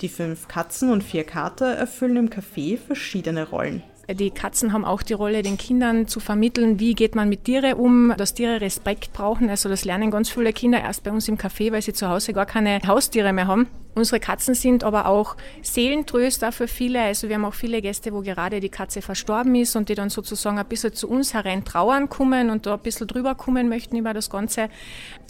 Die 0.02 0.10
fünf 0.10 0.48
Katzen 0.48 0.90
und 0.90 1.02
vier 1.02 1.24
Kater 1.24 1.68
erfüllen 1.68 2.18
im 2.18 2.28
Café 2.28 2.76
verschiedene 2.76 3.48
Rollen. 3.48 3.82
Die 4.10 4.30
Katzen 4.30 4.74
haben 4.74 4.84
auch 4.84 5.00
die 5.00 5.14
Rolle, 5.14 5.42
den 5.42 5.56
Kindern 5.56 6.06
zu 6.06 6.20
vermitteln, 6.20 6.78
wie 6.78 6.92
geht 6.92 7.14
man 7.14 7.30
mit 7.30 7.44
Tieren 7.44 7.72
um, 7.72 8.12
dass 8.18 8.34
Tiere 8.34 8.60
Respekt 8.60 9.14
brauchen. 9.14 9.48
Also 9.48 9.70
das 9.70 9.86
lernen 9.86 10.10
ganz 10.10 10.28
viele 10.28 10.52
Kinder 10.52 10.82
erst 10.82 11.02
bei 11.02 11.12
uns 11.12 11.28
im 11.28 11.38
Café, 11.38 11.72
weil 11.72 11.80
sie 11.80 11.94
zu 11.94 12.10
Hause 12.10 12.34
gar 12.34 12.44
keine 12.44 12.78
Haustiere 12.86 13.32
mehr 13.32 13.46
haben. 13.46 13.68
Unsere 13.94 14.20
Katzen 14.20 14.54
sind 14.54 14.84
aber 14.84 15.06
auch 15.06 15.36
Seelentröster 15.60 16.50
für 16.50 16.66
viele. 16.66 17.02
Also 17.02 17.28
wir 17.28 17.34
haben 17.34 17.44
auch 17.44 17.54
viele 17.54 17.82
Gäste, 17.82 18.12
wo 18.12 18.22
gerade 18.22 18.60
die 18.60 18.70
Katze 18.70 19.02
verstorben 19.02 19.54
ist 19.54 19.76
und 19.76 19.90
die 19.90 19.94
dann 19.94 20.08
sozusagen 20.08 20.58
ein 20.58 20.66
bisschen 20.66 20.94
zu 20.94 21.10
uns 21.10 21.34
herein 21.34 21.64
trauern 21.64 22.08
kommen 22.08 22.48
und 22.48 22.64
da 22.64 22.74
ein 22.74 22.80
bisschen 22.80 23.06
drüber 23.06 23.34
kommen 23.34 23.68
möchten 23.68 23.96
über 23.96 24.14
das 24.14 24.30
Ganze. 24.30 24.70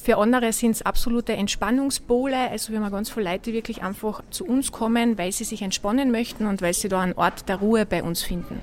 Für 0.02 0.18
andere 0.18 0.52
sind 0.52 0.72
es 0.72 0.82
absolute 0.82 1.32
Entspannungspole. 1.32 2.50
Also 2.50 2.72
wir 2.72 2.80
haben 2.80 2.92
ganz 2.92 3.10
viele 3.10 3.30
Leute, 3.30 3.50
die 3.50 3.54
wirklich 3.54 3.82
einfach 3.82 4.22
zu 4.30 4.44
uns 4.44 4.70
kommen, 4.70 5.18
weil 5.18 5.32
sie 5.32 5.44
sich 5.44 5.62
entspannen 5.62 6.12
möchten 6.12 6.46
und 6.46 6.62
weil 6.62 6.74
sie 6.74 6.88
da 6.88 7.00
einen 7.00 7.14
Ort 7.14 7.48
der 7.48 7.56
Ruhe 7.56 7.84
bei 7.84 8.02
uns 8.02 8.22
finden. 8.22 8.60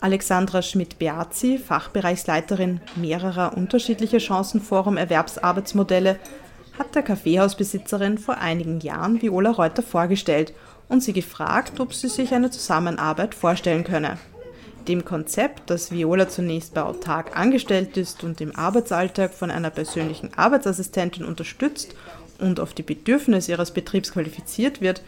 Alexandra 0.00 0.62
Schmidt-Beazi, 0.62 1.58
Fachbereichsleiterin 1.58 2.80
mehrerer 2.96 3.56
unterschiedlicher 3.56 4.20
Chancenforum 4.20 4.96
Erwerbsarbeitsmodelle, 4.98 6.18
hat 6.78 6.94
der 6.94 7.02
Kaffeehausbesitzerin 7.02 8.18
vor 8.18 8.38
einigen 8.38 8.80
Jahren 8.80 9.20
Viola 9.22 9.50
Reuter 9.50 9.82
vorgestellt 9.82 10.52
und 10.88 11.02
sie 11.02 11.12
gefragt, 11.12 11.80
ob 11.80 11.94
sie 11.94 12.08
sich 12.08 12.32
eine 12.32 12.50
Zusammenarbeit 12.50 13.34
vorstellen 13.34 13.84
könne. 13.84 14.18
Dem 14.88 15.04
Konzept, 15.04 15.68
dass 15.68 15.90
Viola 15.90 16.28
zunächst 16.28 16.74
bei 16.74 16.82
Autark 16.82 17.36
angestellt 17.36 17.96
ist 17.96 18.22
und 18.22 18.40
im 18.40 18.54
Arbeitsalltag 18.54 19.34
von 19.34 19.50
einer 19.50 19.70
persönlichen 19.70 20.32
Arbeitsassistentin 20.36 21.24
unterstützt 21.24 21.94
und 22.38 22.60
auf 22.60 22.72
die 22.72 22.82
Bedürfnisse 22.82 23.52
ihres 23.52 23.72
Betriebs 23.72 24.12
qualifiziert 24.12 24.80
wird, 24.80 25.02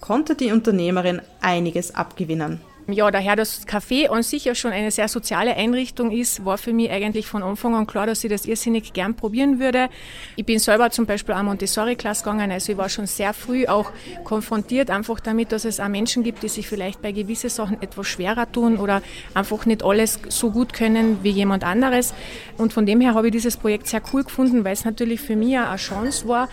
konnte 0.00 0.34
die 0.34 0.52
Unternehmerin 0.52 1.22
einiges 1.40 1.94
abgewinnen. 1.94 2.60
Ja, 2.86 3.10
daher 3.10 3.34
das 3.34 3.66
Café 3.66 4.10
an 4.10 4.22
sich 4.22 4.44
ja 4.44 4.54
schon 4.54 4.70
eine 4.70 4.90
sehr 4.90 5.08
soziale 5.08 5.56
Einrichtung 5.56 6.10
ist, 6.10 6.44
war 6.44 6.58
für 6.58 6.74
mich 6.74 6.90
eigentlich 6.90 7.26
von 7.26 7.42
Anfang 7.42 7.74
an 7.74 7.86
klar, 7.86 8.06
dass 8.06 8.22
ich 8.22 8.28
das 8.28 8.44
irrsinnig 8.44 8.92
gern 8.92 9.14
probieren 9.14 9.58
würde. 9.58 9.88
Ich 10.36 10.44
bin 10.44 10.58
selber 10.58 10.90
zum 10.90 11.06
Beispiel 11.06 11.34
auch 11.34 11.42
Montessori-Klasse 11.42 12.24
gegangen, 12.24 12.52
also 12.52 12.72
ich 12.72 12.76
war 12.76 12.90
schon 12.90 13.06
sehr 13.06 13.32
früh 13.32 13.66
auch 13.66 13.90
konfrontiert 14.24 14.90
einfach 14.90 15.18
damit, 15.20 15.50
dass 15.50 15.64
es 15.64 15.80
auch 15.80 15.88
Menschen 15.88 16.24
gibt, 16.24 16.42
die 16.42 16.48
sich 16.48 16.68
vielleicht 16.68 17.00
bei 17.00 17.12
gewissen 17.12 17.48
Sachen 17.48 17.80
etwas 17.80 18.06
schwerer 18.06 18.52
tun 18.52 18.76
oder 18.76 19.00
einfach 19.32 19.64
nicht 19.64 19.82
alles 19.82 20.20
so 20.28 20.50
gut 20.50 20.74
können 20.74 21.20
wie 21.22 21.30
jemand 21.30 21.64
anderes. 21.64 22.12
Und 22.58 22.74
von 22.74 22.84
dem 22.84 23.00
her 23.00 23.14
habe 23.14 23.28
ich 23.28 23.32
dieses 23.32 23.56
Projekt 23.56 23.86
sehr 23.86 24.02
cool 24.12 24.24
gefunden, 24.24 24.62
weil 24.62 24.74
es 24.74 24.84
natürlich 24.84 25.22
für 25.22 25.36
mich 25.36 25.58
auch 25.58 25.68
eine 25.68 25.76
Chance 25.76 26.28
war, 26.28 26.50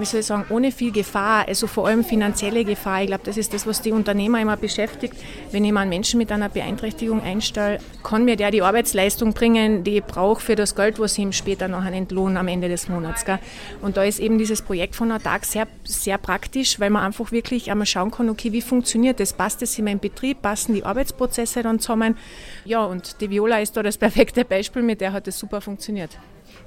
wie 0.00 0.04
soll 0.04 0.20
ich 0.20 0.26
sagen, 0.26 0.46
ohne 0.50 0.72
viel 0.72 0.92
Gefahr, 0.92 1.46
also 1.46 1.66
vor 1.66 1.86
allem 1.86 2.04
finanzielle 2.04 2.64
Gefahr. 2.64 3.02
Ich 3.02 3.08
glaube, 3.08 3.22
das 3.24 3.36
ist 3.36 3.52
das, 3.52 3.66
was 3.66 3.82
die 3.82 3.92
Unternehmer 3.92 4.40
immer 4.40 4.56
beschäftigt. 4.56 5.14
Wenn 5.52 5.64
ich 5.64 5.72
mal 5.72 5.82
einen 5.82 5.90
Menschen 5.90 6.18
mit 6.18 6.32
einer 6.32 6.48
Beeinträchtigung 6.48 7.22
einstelle, 7.22 7.78
kann 8.02 8.24
mir 8.24 8.36
der 8.36 8.50
die 8.50 8.62
Arbeitsleistung 8.62 9.32
bringen, 9.32 9.84
die 9.84 9.98
ich 9.98 10.04
brauche 10.04 10.40
für 10.40 10.56
das 10.56 10.74
Geld, 10.74 10.98
was 10.98 11.12
ich 11.12 11.18
ihm 11.18 11.32
später 11.32 11.68
nachher 11.68 11.92
entlohne 11.92 12.40
am 12.40 12.48
Ende 12.48 12.68
des 12.68 12.88
Monats. 12.88 13.24
Gell? 13.24 13.38
Und 13.82 13.96
da 13.96 14.04
ist 14.04 14.18
eben 14.18 14.38
dieses 14.38 14.62
Projekt 14.62 14.96
von 14.96 15.10
Tag 15.22 15.44
sehr, 15.44 15.66
sehr 15.84 16.18
praktisch, 16.18 16.80
weil 16.80 16.90
man 16.90 17.04
einfach 17.04 17.32
wirklich 17.32 17.70
einmal 17.70 17.86
schauen 17.86 18.10
kann, 18.10 18.30
okay, 18.30 18.52
wie 18.52 18.62
funktioniert 18.62 19.20
das? 19.20 19.32
Passt 19.32 19.60
das 19.60 19.78
in 19.78 19.84
meinem 19.84 19.98
Betrieb? 19.98 20.40
Passen 20.40 20.74
die 20.74 20.84
Arbeitsprozesse 20.84 21.62
dann 21.62 21.78
zusammen? 21.78 22.16
Ja, 22.64 22.84
und 22.84 23.20
die 23.20 23.28
Viola 23.28 23.60
ist 23.60 23.76
da 23.76 23.82
das 23.82 23.98
perfekte 23.98 24.44
Beispiel, 24.44 24.82
mit 24.82 25.00
der 25.00 25.12
hat 25.12 25.28
es 25.28 25.38
super 25.38 25.60
funktioniert. 25.60 26.10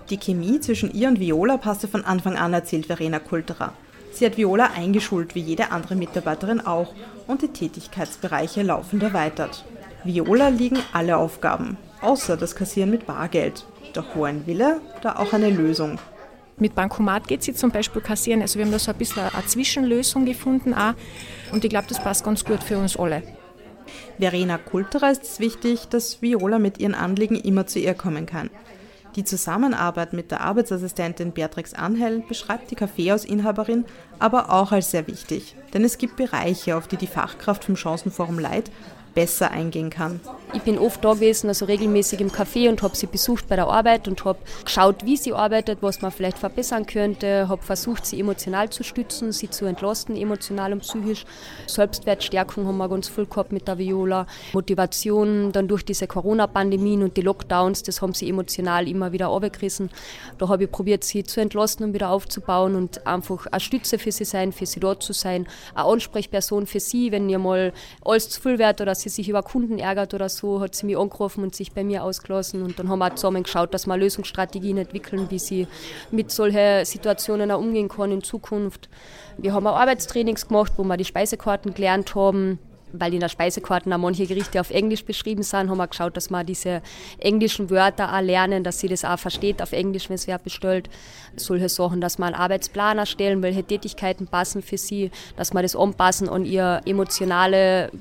Die 0.10 0.18
Chemie 0.18 0.60
zwischen 0.60 0.94
ihr 0.94 1.08
und 1.08 1.20
Viola 1.20 1.58
passte 1.58 1.88
von 1.88 2.04
Anfang 2.06 2.36
an, 2.36 2.54
erzählt 2.54 2.88
Verena 2.88 3.20
Kulterer. 3.20 3.74
Sie 4.12 4.26
hat 4.26 4.38
Viola 4.38 4.72
eingeschult, 4.76 5.34
wie 5.34 5.40
jede 5.40 5.72
andere 5.72 5.96
Mitarbeiterin 5.96 6.62
auch, 6.62 6.94
und 7.26 7.42
die 7.42 7.48
Tätigkeitsbereiche 7.48 8.62
laufend 8.62 9.02
erweitert. 9.02 9.66
Viola 10.04 10.50
liegen 10.50 10.78
alle 10.92 11.18
Aufgaben, 11.18 11.78
außer 12.02 12.38
das 12.38 12.56
Kassieren 12.56 12.92
mit 12.92 13.08
Bargeld. 13.08 13.66
Doch 13.94 14.16
wo 14.16 14.26
ein 14.26 14.46
Wille, 14.46 14.82
da 15.02 15.16
auch 15.16 15.34
eine 15.34 15.50
Lösung. 15.50 15.98
Mit 16.58 16.76
Bankomat 16.76 17.28
geht 17.28 17.44
sie 17.44 17.54
zum 17.54 17.72
Beispiel 17.72 18.02
kassieren. 18.02 18.42
Also 18.42 18.60
wir 18.60 18.66
haben 18.66 18.72
da 18.72 18.80
so 18.80 18.92
ein 18.92 18.98
bisschen 18.98 19.24
eine 19.24 19.46
Zwischenlösung 19.46 20.26
gefunden 20.26 20.74
auch. 20.74 20.94
Und 21.52 21.64
ich 21.64 21.70
glaube, 21.70 21.88
das 21.90 22.04
passt 22.04 22.24
ganz 22.24 22.46
gut 22.46 22.62
für 22.64 22.78
uns 22.78 22.98
alle. 22.98 23.24
Verena 24.20 24.58
Kulterer 24.58 25.12
ist 25.12 25.24
es 25.24 25.40
wichtig, 25.40 25.88
dass 25.90 26.22
Viola 26.22 26.60
mit 26.60 26.80
ihren 26.80 26.96
Anliegen 26.96 27.36
immer 27.36 27.66
zu 27.66 27.80
ihr 27.80 27.94
kommen 27.94 28.26
kann. 28.26 28.50
Die 29.16 29.24
Zusammenarbeit 29.24 30.14
mit 30.14 30.32
der 30.32 30.42
Arbeitsassistentin 30.42 31.34
Beatrix 31.34 31.76
Anhell 31.76 32.24
beschreibt 32.28 32.72
die 32.72 32.76
Kaffeehausinhaberin 32.76 33.86
aber 34.18 34.52
auch 34.52 34.72
als 34.72 34.90
sehr 34.90 35.06
wichtig, 35.08 35.56
denn 35.74 35.84
es 35.84 36.00
gibt 36.00 36.16
Bereiche, 36.16 36.76
auf 36.76 36.88
die 36.88 36.98
die 36.98 37.08
Fachkraft 37.08 37.66
vom 37.66 37.76
Chancenforum 37.76 38.40
Leid 38.40 38.72
besser 39.14 39.52
eingehen 39.52 39.90
kann. 39.90 40.20
Ich 40.54 40.62
bin 40.62 40.78
oft 40.78 41.04
da 41.04 41.14
gewesen, 41.14 41.48
also 41.48 41.66
regelmäßig 41.66 42.22
im 42.22 42.30
Café 42.30 42.70
und 42.70 42.82
habe 42.82 42.96
sie 42.96 43.08
besucht 43.08 43.48
bei 43.48 43.56
der 43.56 43.68
Arbeit 43.68 44.08
und 44.08 44.24
habe 44.24 44.40
geschaut, 44.64 45.04
wie 45.04 45.18
sie 45.18 45.34
arbeitet, 45.34 45.80
was 45.82 46.02
man 46.02 46.12
vielleicht 46.12 46.38
verbessern 46.38 46.86
könnte, 46.86 47.48
habe 47.48 47.64
versucht, 47.64 48.06
sie 48.06 48.20
emotional 48.20 48.70
zu 48.70 48.84
stützen, 48.84 49.32
sie 49.32 49.50
zu 49.50 49.66
entlasten, 49.66 50.16
emotional 50.16 50.74
und 50.74 50.82
psychisch. 50.82 51.26
Selbstwertstärkung 51.68 52.68
haben 52.68 52.78
wir 52.78 52.90
ganz 52.90 53.08
viel 53.08 53.26
gehabt 53.26 53.52
mit 53.52 53.68
der 53.68 53.78
Viola. 53.78 54.28
Motivation 54.54 55.52
dann 55.52 55.68
durch 55.68 55.84
diese 55.84 56.08
Corona-Pandemien 56.08 57.04
und 57.04 57.18
die 57.18 57.22
Lockdowns, 57.22 57.84
das 57.84 58.02
haben 58.02 58.14
sie 58.14 58.30
emotional 58.30 58.88
immer 58.88 59.12
wieder 59.12 59.28
runtergerissen. 59.28 59.90
Da 60.38 60.50
habe 60.50 60.66
ich 60.66 60.72
probiert, 60.72 61.04
sie 61.04 61.24
zu 61.24 61.42
entlasten 61.42 61.86
und 61.86 61.94
wieder 61.94 62.10
aufzubauen 62.10 62.76
und 62.76 63.08
einfach 63.08 63.48
eine 63.48 63.60
Stütze 63.60 63.98
für 63.98 64.12
sie 64.12 64.26
sein, 64.26 64.52
für 64.52 64.66
sie 64.66 64.80
dort 64.80 65.02
zu 65.04 65.14
sein, 65.14 65.48
eine 65.74 65.86
Ansprechperson 65.86 66.68
für 66.68 66.80
sie, 66.80 67.12
wenn 67.12 67.30
ihr 67.30 67.40
mal 67.40 67.74
alles 68.06 68.30
zu 68.30 68.42
viel 68.42 68.60
wird 68.60 68.82
oder 68.82 68.94
sie 69.04 69.10
sich 69.10 69.30
über 69.30 69.44
Kunden 69.44 69.80
ärgert 69.80 70.14
oder 70.14 70.30
so, 70.30 70.62
hat 70.62 70.76
sie 70.76 70.86
mich 70.86 70.98
angerufen 70.98 71.44
und 71.44 71.56
sich 71.56 71.72
bei 71.74 71.84
mir 71.84 72.04
ausgelassen. 72.04 72.64
Und 72.64 72.80
dann 72.80 72.90
haben 72.90 73.00
wir 73.00 73.16
zusammen 73.16 73.44
geschaut, 73.44 73.74
dass 73.74 73.86
wir 73.86 73.98
Lösungsstrategien 73.98 74.78
entwickeln, 74.78 75.30
wie 75.30 75.40
sie 75.40 75.68
mit 76.12 76.32
solchen 76.32 76.86
Situationen 76.86 77.52
auch 77.52 77.60
umgehen 77.60 77.90
kann 77.90 78.12
in 78.12 78.24
Zukunft. 78.24 78.90
Wir 79.38 79.54
haben 79.54 79.68
auch 79.68 79.76
Arbeitstrainings 79.76 80.48
gemacht, 80.48 80.74
wo 80.78 80.84
wir 80.84 80.98
die 80.98 81.06
Speisekarten 81.06 81.74
gelernt 81.74 82.16
haben 82.16 82.60
weil 82.94 83.14
in 83.14 83.20
der 83.20 83.30
Speisekarte 83.30 83.94
auch 83.94 83.98
manche 83.98 84.28
Gerichte 84.28 84.62
auf 84.62 84.70
Englisch 84.70 85.04
beschrieben 85.04 85.44
sind, 85.44 85.70
haben 85.70 85.78
wir 85.78 85.88
geschaut, 85.88 86.16
dass 86.16 86.30
wir 86.30 86.44
diese 86.44 86.82
englischen 87.18 87.70
Wörter 87.70 88.16
auch 88.16 88.22
lernen, 88.22 88.64
dass 88.64 88.80
sie 88.80 88.88
das 88.88 89.04
auch 89.04 89.18
versteht 89.18 89.62
auf 89.62 89.72
Englisch, 89.72 90.10
wenn 90.10 90.16
es 90.16 90.28
wer 90.28 90.38
bestellt. 90.38 90.90
Solche 91.36 91.70
Sachen, 91.70 92.00
dass 92.00 92.20
wir 92.20 92.26
einen 92.26 92.36
Arbeitsplan 92.36 93.00
erstellen, 93.00 93.42
welche 93.42 93.64
Tätigkeiten 93.64 94.28
passen 94.28 94.62
für 94.62 94.78
sie, 94.78 95.12
dass 95.36 95.54
wir 95.54 95.62
das 95.64 95.76
anpassen 95.76 96.30
an 96.30 96.46
ihr 96.46 96.82
emotionale 96.86 97.92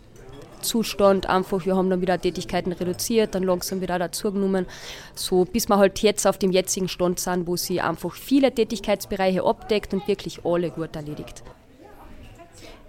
Zustand 0.62 1.28
einfach, 1.28 1.66
wir 1.66 1.76
haben 1.76 1.90
dann 1.90 2.00
wieder 2.00 2.20
Tätigkeiten 2.20 2.72
reduziert, 2.72 3.34
dann 3.34 3.42
langsam 3.42 3.80
wieder 3.80 3.98
dazugenommen, 3.98 4.66
so 5.14 5.44
bis 5.44 5.68
wir 5.68 5.78
halt 5.78 6.00
jetzt 6.00 6.26
auf 6.26 6.38
dem 6.38 6.52
jetzigen 6.52 6.88
Stand 6.88 7.20
sind, 7.20 7.46
wo 7.46 7.56
sie 7.56 7.80
einfach 7.80 8.14
viele 8.14 8.52
Tätigkeitsbereiche 8.54 9.44
abdeckt 9.44 9.92
und 9.94 10.06
wirklich 10.08 10.44
alle 10.44 10.70
gut 10.70 10.96
erledigt. 10.96 11.42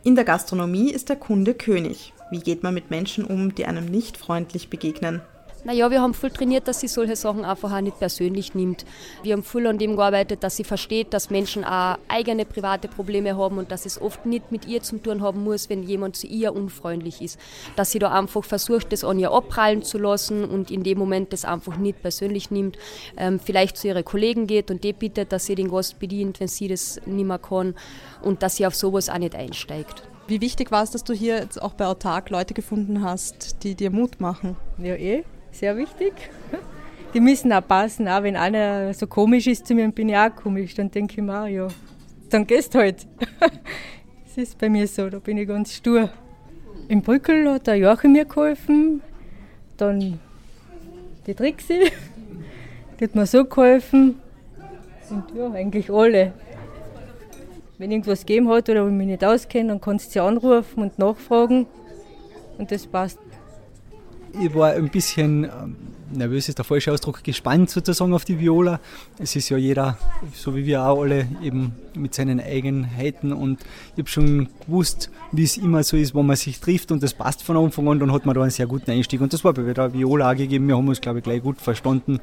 In 0.04 0.16
der 0.16 0.26
Gastronomie 0.26 0.92
ist 0.92 1.10
der 1.10 1.16
Kunde 1.16 1.54
König. 1.54 2.14
Wie 2.30 2.40
geht 2.40 2.64
man 2.64 2.74
mit 2.74 2.90
Menschen 2.90 3.24
um, 3.24 3.56
die 3.56 3.66
einem 3.66 3.86
nicht 3.86 4.18
freundlich 4.18 4.70
begegnen? 4.70 5.22
Naja, 5.66 5.90
wir 5.90 6.02
haben 6.02 6.14
viel 6.14 6.30
trainiert, 6.30 6.68
dass 6.68 6.82
sie 6.82 6.90
solche 6.90 7.16
Sachen 7.16 7.46
einfach 7.46 7.72
auch 7.72 7.80
nicht 7.80 7.98
persönlich 7.98 8.54
nimmt. 8.54 8.84
Wir 9.22 9.32
haben 9.32 9.44
viel 9.44 9.66
an 9.66 9.78
dem 9.78 9.96
gearbeitet, 9.96 10.44
dass 10.44 10.58
sie 10.58 10.66
versteht, 10.66 11.14
dass 11.14 11.30
Menschen 11.30 11.64
auch 11.64 11.98
eigene 12.10 12.44
private 12.44 12.90
Probleme 12.90 13.38
haben 13.38 13.58
und 13.58 13.72
dass 13.72 13.86
es 13.86 14.02
oft 14.02 14.26
nicht 14.26 14.52
mit 14.52 14.68
ihr 14.68 14.82
zu 14.82 14.98
tun 14.98 15.22
haben 15.22 15.42
muss, 15.42 15.70
wenn 15.70 15.84
jemand 15.84 16.18
zu 16.18 16.28
ihr 16.28 16.54
unfreundlich 16.54 17.22
ist. 17.22 17.40
Dass 17.78 17.92
sie 17.92 18.00
da 18.00 18.12
einfach 18.12 18.44
versucht, 18.44 18.92
das 18.92 19.06
an 19.06 19.20
ihr 19.20 19.32
abprallen 19.32 19.84
zu 19.84 19.98
lassen 19.98 20.44
und 20.44 20.70
in 20.70 20.84
dem 20.84 20.98
Moment 20.98 21.32
das 21.32 21.46
einfach 21.46 21.78
nicht 21.78 22.02
persönlich 22.02 22.52
nimmt. 22.52 22.78
Ähm, 23.16 23.40
vielleicht 23.40 23.78
zu 23.78 23.88
ihren 23.88 24.04
Kollegen 24.04 24.48
geht 24.48 24.70
und 24.70 24.84
die 24.84 24.92
bittet, 24.92 25.32
dass 25.32 25.46
sie 25.46 25.56
den 25.56 25.70
Gast 25.70 25.98
bedient, 25.98 26.42
wenn 26.42 26.50
sie 26.50 26.68
das 26.68 27.00
nicht 27.06 27.26
mehr 27.26 27.40
kann 27.40 27.74
und 28.22 28.44
dass 28.44 28.58
sie 28.58 28.68
auf 28.68 28.76
sowas 28.76 29.08
auch 29.08 29.18
nicht 29.18 29.34
einsteigt. 29.34 30.04
Wie 30.28 30.42
wichtig 30.42 30.72
war 30.72 30.84
es, 30.84 30.92
dass 30.92 31.06
du 31.06 31.14
hier 31.14 31.38
jetzt 31.38 31.62
auch 31.62 31.74
bei 31.74 31.86
Autark 31.86 32.30
Leute 32.30 32.54
gefunden 32.54 33.02
hast, 33.02 33.64
die 33.64 33.76
dir 33.76 33.92
Mut 33.92 34.20
machen? 34.20 34.58
Ja, 34.78 34.96
eh 34.96 35.24
sehr 35.54 35.78
wichtig. 35.78 36.14
Die 37.14 37.20
müssen 37.20 37.54
auch 37.54 37.66
passen, 37.66 38.08
auch 38.08 38.24
wenn 38.24 38.36
einer 38.36 38.94
so 38.94 39.06
komisch 39.06 39.48
ist 39.48 39.68
zu 39.68 39.76
mir, 39.76 39.88
bin 39.92 40.10
ich 40.10 40.18
auch 40.18 40.36
komisch, 40.36 40.74
dann 40.74 40.90
denke 40.90 41.14
ich 41.14 41.22
mir 41.22 41.44
auch, 41.44 41.48
ja, 41.48 41.68
dann 42.30 42.46
gehst 42.48 42.76
halt. 42.76 43.08
Das 44.36 44.46
ist 44.46 44.58
bei 44.58 44.68
mir 44.68 44.88
so, 44.88 45.12
da 45.12 45.20
bin 45.20 45.38
ich 45.38 45.48
ganz 45.48 45.76
stur. 45.76 46.10
Im 46.88 47.04
Brückel 47.04 47.48
hat 47.52 47.68
der 47.68 47.76
Joachim 47.76 48.14
mir 48.14 48.26
geholfen, 48.26 49.04
dann 49.78 50.20
die 51.28 51.36
Trixi, 51.36 51.92
die 53.00 53.04
hat 53.04 53.14
mir 53.14 53.28
so 53.28 53.46
geholfen 53.46 54.16
und 55.12 55.24
ja, 55.36 55.52
eigentlich 55.52 55.88
alle. 55.92 56.34
Wenn 57.78 57.92
irgendwas 57.92 58.22
gegeben 58.22 58.50
hat 58.50 58.70
oder 58.70 58.88
ich 58.88 58.92
mich 58.92 59.06
nicht 59.06 59.24
auskenne, 59.24 59.70
dann 59.70 59.82
kannst 59.82 60.08
du 60.08 60.12
sie 60.14 60.20
anrufen 60.20 60.82
und 60.82 60.98
nachfragen 60.98 61.68
und 62.58 62.72
das 62.72 62.88
passt 62.88 63.20
ich 64.40 64.54
war 64.56 64.72
ein 64.72 64.90
bisschen, 64.90 65.46
ähm, 65.46 65.76
nervös 66.12 66.50
ist 66.50 66.58
der 66.58 66.66
falsche 66.66 66.92
Ausdruck, 66.92 67.24
gespannt 67.24 67.70
sozusagen 67.70 68.14
auf 68.14 68.26
die 68.26 68.40
Viola. 68.40 68.80
Es 69.20 69.36
ist 69.36 69.50
ja 69.50 69.58
jeder, 69.58 69.98
so 70.34 70.56
wie 70.56 70.66
wir 70.66 70.84
auch 70.84 71.02
alle, 71.02 71.28
eben 71.42 71.74
mit 71.96 72.14
seinen 72.14 72.40
Eigenheiten 72.40 73.34
und 73.34 73.60
ich 73.96 74.00
habe 74.00 74.10
schon 74.10 74.50
gewusst, 74.66 75.10
wie 75.32 75.44
es 75.44 75.58
immer 75.58 75.84
so 75.84 75.98
ist, 75.98 76.16
wo 76.16 76.24
man 76.24 76.36
sich 76.36 76.60
trifft 76.60 76.92
und 76.92 77.04
das 77.04 77.14
passt 77.14 77.44
von 77.44 77.58
Anfang 77.58 77.88
an, 77.88 78.00
dann 78.00 78.12
hat 78.12 78.26
man 78.26 78.36
da 78.36 78.42
einen 78.42 78.52
sehr 78.52 78.68
guten 78.68 78.92
Einstieg 78.92 79.22
und 79.22 79.34
das 79.34 79.44
war 79.44 79.54
bei 79.54 79.74
der 79.74 79.94
Viola 79.94 80.32
auch 80.32 80.36
gegeben. 80.36 80.68
Wir 80.68 80.78
haben 80.78 80.88
uns, 80.88 81.02
glaube 81.02 81.20
ich, 81.20 81.24
gleich 81.24 81.42
gut 81.42 81.62
verstanden 81.62 82.20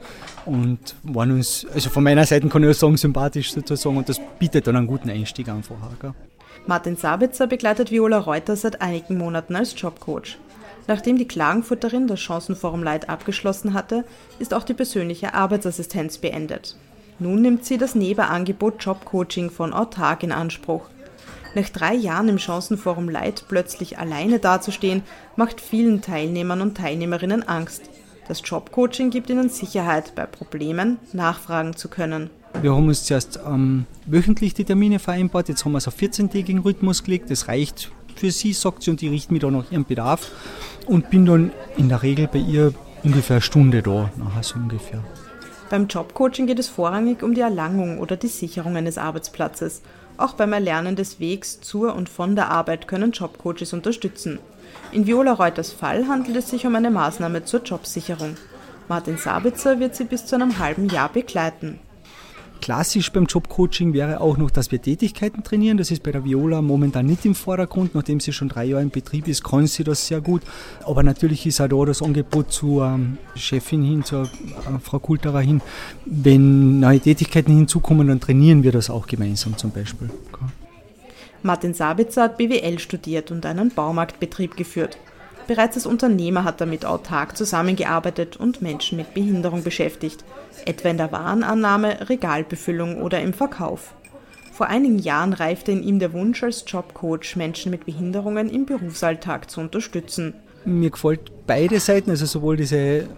und 0.47 0.95
waren 1.03 1.31
uns, 1.33 1.67
also 1.73 1.91
von 1.91 2.05
meiner 2.05 2.27
Seite 2.27 2.49
kann 2.49 2.63
ich 2.63 2.71
auch 2.71 2.75
sagen, 2.75 2.97
sympathisch 2.97 3.53
sozusagen 3.53 3.97
und 3.97 4.09
das 4.09 4.21
bietet 4.39 4.67
dann 4.67 4.77
einen 4.77 4.87
guten 4.87 5.11
Einstieg 5.11 5.49
einfach. 5.49 5.77
Gell? 6.01 6.15
Martin 6.67 6.97
Sabitzer 6.97 7.47
begleitet 7.47 7.91
Viola 7.91 8.19
Reuter 8.19 8.57
seit 8.57 8.81
einigen 8.81 9.19
Monaten 9.19 9.57
als 9.57 9.75
Jobcoach. 9.81 10.39
Nachdem 10.87 11.19
die 11.19 11.29
Klagenfurterin 11.29 12.07
das 12.07 12.21
Chancenforum 12.21 12.83
Leid 12.83 13.09
abgeschlossen 13.09 13.75
hatte, 13.75 14.05
ist 14.39 14.55
auch 14.55 14.65
die 14.65 14.75
persönliche 14.75 15.35
Arbeitsassistenz 15.35 16.19
beendet. 16.19 16.77
Nun 17.19 17.43
nimmt 17.43 17.65
sie 17.65 17.79
das 17.79 17.95
Nebenangebot 17.95 18.83
Jobcoaching 18.83 19.51
von 19.51 19.73
Autark 19.73 20.23
in 20.23 20.33
Anspruch. 20.33 20.89
Nach 21.55 21.69
drei 21.69 21.95
Jahren 21.95 22.29
im 22.29 22.39
Chancenforum 22.39 23.09
Leid 23.09 23.45
plötzlich 23.49 23.99
alleine 23.99 24.39
dazustehen, 24.39 25.03
macht 25.37 25.61
vielen 25.61 26.01
Teilnehmern 26.01 26.61
und 26.61 26.77
Teilnehmerinnen 26.77 27.47
Angst. 27.47 27.83
Das 28.29 28.41
Jobcoaching 28.45 29.11
gibt 29.11 29.29
ihnen 29.29 29.49
Sicherheit, 29.49 30.15
bei 30.15 30.25
Problemen 30.25 30.99
nachfragen 31.13 31.75
zu 31.75 31.89
können. 31.89 32.31
Wir 32.63 32.75
haben 32.75 32.89
uns 32.89 33.05
zuerst 33.05 33.41
ähm, 33.45 33.87
wöchentlich 34.07 34.55
die 34.55 34.65
Termine 34.65 34.99
vereinbart, 34.99 35.49
jetzt 35.49 35.65
haben 35.65 35.73
wir 35.73 35.79
es 35.79 35.89
auf 35.89 35.97
14-tägigen 35.97 36.63
Rhythmus 36.63 37.03
gelegt. 37.05 37.31
Das 37.31 37.49
reicht 37.49 37.91
für 38.19 38.31
sie, 38.31 38.53
sagt 38.53 38.83
sie, 38.83 38.91
und 38.91 39.03
ich 39.03 39.11
richte 39.11 39.33
mich 39.33 39.43
da 39.43 39.51
nach 39.51 39.71
ihrem 39.71 39.85
Bedarf 39.85 40.31
und 40.87 41.11
bin 41.11 41.27
dann 41.27 41.53
in 41.77 41.89
der 41.89 42.03
Regel 42.03 42.29
bei 42.29 42.39
ihr 42.39 42.73
ungefähr 43.03 43.37
eine 43.37 43.43
Stunde 43.43 43.83
da, 43.83 44.11
nachher 44.17 44.43
so 44.43 44.57
ungefähr. 44.57 45.03
Beim 45.71 45.87
Jobcoaching 45.87 46.47
geht 46.47 46.59
es 46.59 46.69
vorrangig 46.69 47.23
um 47.23 47.35
die 47.35 47.43
Erlangung 47.43 47.99
oder 47.99 48.17
die 48.17 48.29
Sicherung 48.29 48.77
eines 48.77 48.99
Arbeitsplatzes. 48.99 49.83
Auch 50.17 50.35
beim 50.35 50.53
Erlernen 50.53 50.97
des 50.97 51.21
Wegs 51.21 51.61
zur 51.61 51.95
und 51.95 52.09
von 52.09 52.35
der 52.35 52.51
Arbeit 52.51 52.89
können 52.89 53.13
Jobcoaches 53.13 53.73
unterstützen. 53.73 54.41
In 54.93 55.07
Viola 55.07 55.33
Reuters 55.33 55.73
Fall 55.73 56.09
handelt 56.09 56.37
es 56.37 56.51
sich 56.51 56.67
um 56.67 56.75
eine 56.75 56.91
Maßnahme 56.91 57.45
zur 57.45 57.63
Jobsicherung. 57.63 58.37
Martin 58.89 59.17
Sabitzer 59.17 59.79
wird 59.79 59.95
sie 59.95 60.05
bis 60.05 60.27
zu 60.27 60.35
einem 60.35 60.59
halben 60.59 60.89
Jahr 60.89 61.09
begleiten. 61.09 61.79
Klassisch 62.61 63.11
beim 63.13 63.25
Jobcoaching 63.25 63.95
wäre 63.95 64.21
auch 64.21 64.37
noch, 64.37 64.51
dass 64.51 64.71
wir 64.71 64.81
Tätigkeiten 64.81 65.43
trainieren. 65.43 65.79
Das 65.79 65.91
ist 65.91 66.03
bei 66.03 66.13
der 66.13 66.25
Viola 66.25 66.61
momentan 66.61 67.07
nicht 67.07 67.25
im 67.25 67.35
Vordergrund. 67.35 67.95
Nachdem 67.95 68.21
sie 68.21 68.33
schon 68.33 68.49
drei 68.49 68.67
Jahre 68.67 68.83
im 68.83 68.91
Betrieb 68.91 69.29
ist, 69.29 69.43
kann 69.43 69.67
sie 69.67 69.85
das 69.85 70.07
sehr 70.07 70.21
gut. 70.21 70.43
Aber 70.85 71.03
natürlich 71.03 71.47
ist 71.47 71.61
auch 71.61 71.69
da 71.69 71.85
das 71.85 72.03
Angebot 72.03 72.53
zur 72.53 72.87
ähm, 72.87 73.19
Chefin 73.35 73.83
hin, 73.83 74.05
zur 74.05 74.25
äh, 74.25 74.79
Frau 74.83 74.99
Kulterer 74.99 75.41
hin. 75.41 75.63
Wenn 76.05 76.81
neue 76.81 77.01
Tätigkeiten 77.01 77.57
hinzukommen, 77.57 78.09
dann 78.09 78.21
trainieren 78.21 78.63
wir 78.63 78.73
das 78.73 78.91
auch 78.91 79.07
gemeinsam 79.07 79.57
zum 79.57 79.71
Beispiel. 79.71 80.11
Martin 81.43 81.73
Sabitzer 81.73 82.25
hat 82.25 82.37
BWL 82.37 82.79
studiert 82.79 83.31
und 83.31 83.47
einen 83.47 83.71
Baumarktbetrieb 83.71 84.57
geführt. 84.57 84.99
Bereits 85.51 85.75
als 85.75 85.87
Unternehmer 85.87 86.45
hat 86.45 86.61
er 86.61 86.69
mit 86.69 86.87
autark 86.87 87.37
zusammengearbeitet 87.37 88.37
und 88.37 88.63
Menschen 88.63 88.97
mit 88.97 89.15
Behinderung 89.15 89.65
beschäftigt, 89.65 90.25
etwa 90.65 90.91
in 90.91 90.97
der 90.97 91.11
Warenannahme, 91.11 92.09
Regalbefüllung 92.09 93.03
oder 93.03 93.21
im 93.21 93.33
Verkauf. 93.33 93.97
Vor 94.53 94.69
einigen 94.69 95.01
Jahren 95.01 95.33
reifte 95.33 95.73
in 95.73 95.83
ihm 95.83 95.99
der 95.99 96.13
Wunsch, 96.13 96.45
als 96.45 96.63
Jobcoach 96.69 97.35
Menschen 97.35 97.73
mit 97.73 97.85
Behinderungen 97.85 98.49
im 98.49 98.65
Berufsalltag 98.65 99.51
zu 99.51 99.61
unterstützen. 99.61 100.35
Mir 100.65 100.91
gefällt 100.91 101.33
beide 101.49 101.81
Seiten, 101.81 102.11
also 102.11 102.27
sowohl 102.27 102.57
diese 102.57 103.09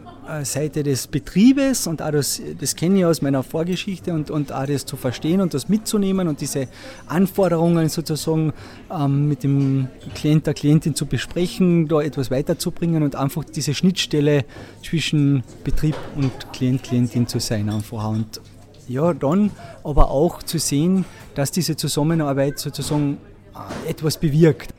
Seite 0.45 0.83
des 0.83 1.07
Betriebes 1.07 1.87
und 1.87 2.03
auch 2.03 2.11
das, 2.11 2.41
das 2.59 2.75
kenne 2.75 2.99
ich 2.99 3.05
aus 3.05 3.23
meiner 3.23 3.43
Vorgeschichte 3.43 4.12
und, 4.12 4.31
und 4.31 4.53
auch 4.53 4.67
das 4.67 4.87
zu 4.87 4.97
verstehen 4.97 5.41
und 5.41 5.55
das 5.55 5.69
mitzunehmen 5.69 6.29
und 6.29 6.41
diese 6.41 6.69
Anforderungen 7.07 7.89
sozusagen 7.89 8.53
ähm, 8.91 9.29
mit 9.29 9.43
dem 9.45 9.89
Klient, 10.15 10.47
der 10.47 10.55
Klientin 10.55 10.95
zu 10.95 11.07
besprechen, 11.07 11.89
da 11.89 12.01
etwas 12.01 12.31
weiterzubringen 12.31 13.03
und 13.03 13.17
einfach 13.17 13.45
diese 13.45 13.75
Schnittstelle 13.75 14.45
zwischen 14.85 15.45
Betrieb 15.65 15.97
und 16.17 16.53
Klient, 16.53 16.83
Klientin 16.83 17.27
zu 17.27 17.39
sein 17.39 17.69
einfach. 17.69 18.09
Und 18.09 18.41
ja, 18.89 19.12
dann 19.15 19.51
aber 19.85 20.11
auch 20.11 20.43
zu 20.43 20.59
sehen, 20.59 21.05
dass 21.35 21.51
diese 21.51 21.77
Zusammenarbeit 21.77 22.59
sozusagen 22.59 23.19
äh, 23.55 23.91
etwas 23.91 24.19
bewirkt. 24.19 24.75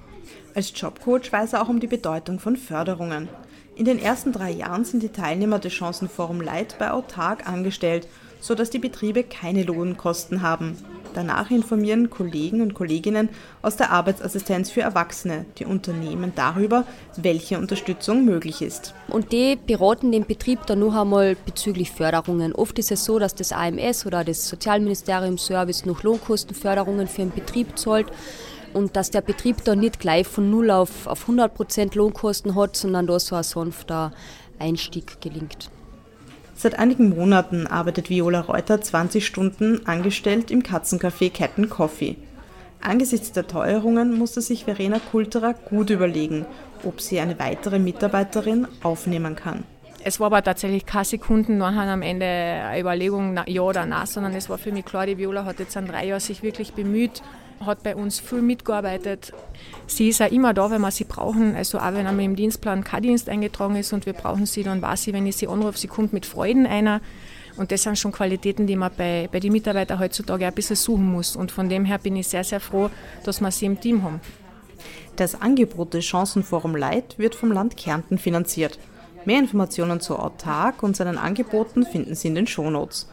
Als 0.55 0.71
Jobcoach 0.75 1.31
weiß 1.31 1.53
er 1.53 1.63
auch 1.63 1.69
um 1.69 1.79
die 1.79 1.87
Bedeutung 1.87 2.39
von 2.39 2.57
Förderungen. 2.57 3.27
In 3.75 3.85
den 3.85 3.97
ersten 3.97 4.31
drei 4.31 4.51
Jahren 4.51 4.85
sind 4.85 5.01
die 5.01 5.09
Teilnehmer 5.09 5.57
des 5.57 5.73
Chancenforum 5.73 6.41
Light 6.41 6.77
bei 6.77 6.91
Autark 6.91 7.47
angestellt, 7.47 8.07
sodass 8.39 8.69
die 8.69 8.77
Betriebe 8.77 9.23
keine 9.23 9.63
Lohnkosten 9.63 10.43
haben. 10.43 10.77
Danach 11.15 11.49
informieren 11.49 12.09
Kollegen 12.09 12.61
und 12.61 12.75
Kolleginnen 12.75 13.29
aus 13.61 13.75
der 13.75 13.91
Arbeitsassistenz 13.91 14.69
für 14.69 14.81
Erwachsene 14.81 15.45
die 15.57 15.65
Unternehmen 15.65 16.33
darüber, 16.35 16.85
welche 17.17 17.57
Unterstützung 17.57 18.25
möglich 18.25 18.61
ist. 18.61 18.93
Und 19.07 19.31
die 19.31 19.55
beraten 19.55 20.11
den 20.11 20.25
Betrieb 20.25 20.65
dann 20.67 20.79
noch 20.79 20.95
einmal 20.95 21.35
bezüglich 21.35 21.91
Förderungen. 21.91 22.53
Oft 22.53 22.77
ist 22.77 22.91
es 22.91 23.05
so, 23.05 23.17
dass 23.17 23.33
das 23.33 23.51
AMS 23.51 24.05
oder 24.05 24.23
das 24.23 24.47
Sozialministerium 24.47 25.37
Service 25.37 25.85
noch 25.85 26.03
Lohnkostenförderungen 26.03 27.07
für 27.07 27.21
den 27.21 27.31
Betrieb 27.31 27.77
zahlt 27.77 28.07
und 28.73 28.95
dass 28.95 29.11
der 29.11 29.21
Betrieb 29.21 29.63
da 29.63 29.75
nicht 29.75 29.99
gleich 29.99 30.27
von 30.27 30.49
null 30.49 30.71
auf, 30.71 31.07
auf 31.07 31.21
100 31.21 31.53
Prozent 31.53 31.95
Lohnkosten 31.95 32.55
hat, 32.55 32.75
sondern 32.75 33.07
da 33.07 33.19
so 33.19 33.35
ein 33.35 33.43
sanfter 33.43 34.11
Einstieg 34.59 35.21
gelingt. 35.21 35.69
Seit 36.55 36.77
einigen 36.77 37.09
Monaten 37.09 37.67
arbeitet 37.67 38.09
Viola 38.09 38.41
Reuter 38.41 38.79
20 38.79 39.25
Stunden 39.25 39.85
angestellt 39.85 40.51
im 40.51 40.61
Katzencafé 40.61 41.31
Captain 41.31 41.69
Coffee. 41.69 42.15
Angesichts 42.79 43.31
der 43.31 43.47
Teuerungen 43.47 44.17
musste 44.17 44.41
sich 44.41 44.65
Verena 44.65 44.99
Kulterer 44.99 45.53
gut 45.53 45.89
überlegen, 45.89 46.45
ob 46.83 47.01
sie 47.01 47.19
eine 47.19 47.39
weitere 47.39 47.79
Mitarbeiterin 47.79 48.67
aufnehmen 48.83 49.35
kann. 49.35 49.63
Es 50.05 50.19
war 50.19 50.27
aber 50.27 50.43
tatsächlich 50.43 50.85
keine 50.85 51.05
Sekunden 51.05 51.57
nachher 51.57 51.89
am 51.89 52.01
Ende 52.01 52.25
eine 52.25 52.81
Überlegung, 52.81 53.39
ja 53.47 53.61
oder 53.61 53.85
nein, 53.85 54.05
sondern 54.05 54.33
es 54.33 54.49
war 54.49 54.57
für 54.57 54.73
mich 54.73 54.83
klar, 54.83 55.05
die 55.05 55.17
Viola 55.17 55.45
hat 55.45 55.59
jetzt 55.59 55.77
an 55.77 55.87
drei 55.87 56.07
Jahren 56.07 56.19
sich 56.19 56.43
wirklich 56.43 56.73
bemüht, 56.73 57.21
hat 57.65 57.83
bei 57.83 57.95
uns 57.95 58.19
viel 58.19 58.41
mitgearbeitet. 58.41 59.33
Sie 59.87 60.09
ist 60.09 60.21
auch 60.21 60.31
immer 60.31 60.53
da, 60.53 60.71
wenn 60.71 60.81
wir 60.81 60.91
sie 60.91 61.03
brauchen. 61.03 61.55
Also 61.55 61.79
auch 61.79 61.93
wenn 61.93 62.07
einmal 62.07 62.25
im 62.25 62.35
Dienstplan 62.35 62.83
kein 62.83 63.03
Dienst 63.03 63.29
eingetragen 63.29 63.75
ist 63.75 63.93
und 63.93 64.05
wir 64.05 64.13
brauchen 64.13 64.45
sie, 64.45 64.63
dann 64.63 64.81
weiß 64.81 65.03
sie, 65.03 65.13
wenn 65.13 65.25
ich 65.25 65.37
sie 65.37 65.47
anrufe, 65.47 65.77
sie 65.77 65.87
kommt 65.87 66.13
mit 66.13 66.25
Freuden 66.25 66.65
einer. 66.65 67.01
Und 67.55 67.71
das 67.71 67.83
sind 67.83 67.99
schon 67.99 68.11
Qualitäten, 68.11 68.65
die 68.65 68.75
man 68.75 68.91
bei, 68.97 69.29
bei 69.31 69.39
den 69.39 69.51
Mitarbeitern 69.51 69.99
heutzutage 69.99 70.47
ein 70.47 70.53
bisschen 70.53 70.75
suchen 70.75 71.11
muss. 71.11 71.35
Und 71.35 71.51
von 71.51 71.69
dem 71.69 71.85
her 71.85 71.99
bin 71.99 72.15
ich 72.15 72.27
sehr, 72.27 72.43
sehr 72.43 72.59
froh, 72.59 72.89
dass 73.23 73.41
wir 73.41 73.51
sie 73.51 73.65
im 73.65 73.79
Team 73.79 74.03
haben. 74.03 74.21
Das 75.15 75.39
Angebot 75.39 75.93
des 75.93 76.05
Chancenforum 76.05 76.75
Light 76.75 77.19
wird 77.19 77.35
vom 77.35 77.51
Land 77.51 77.77
Kärnten 77.77 78.17
finanziert. 78.17 78.79
Mehr 79.25 79.39
Informationen 79.39 80.01
zu 80.01 80.17
Autark 80.17 80.83
und 80.83 80.97
seinen 80.97 81.17
Angeboten 81.17 81.85
finden 81.85 82.15
Sie 82.15 82.27
in 82.27 82.35
den 82.35 82.47
Shownotes. 82.47 83.07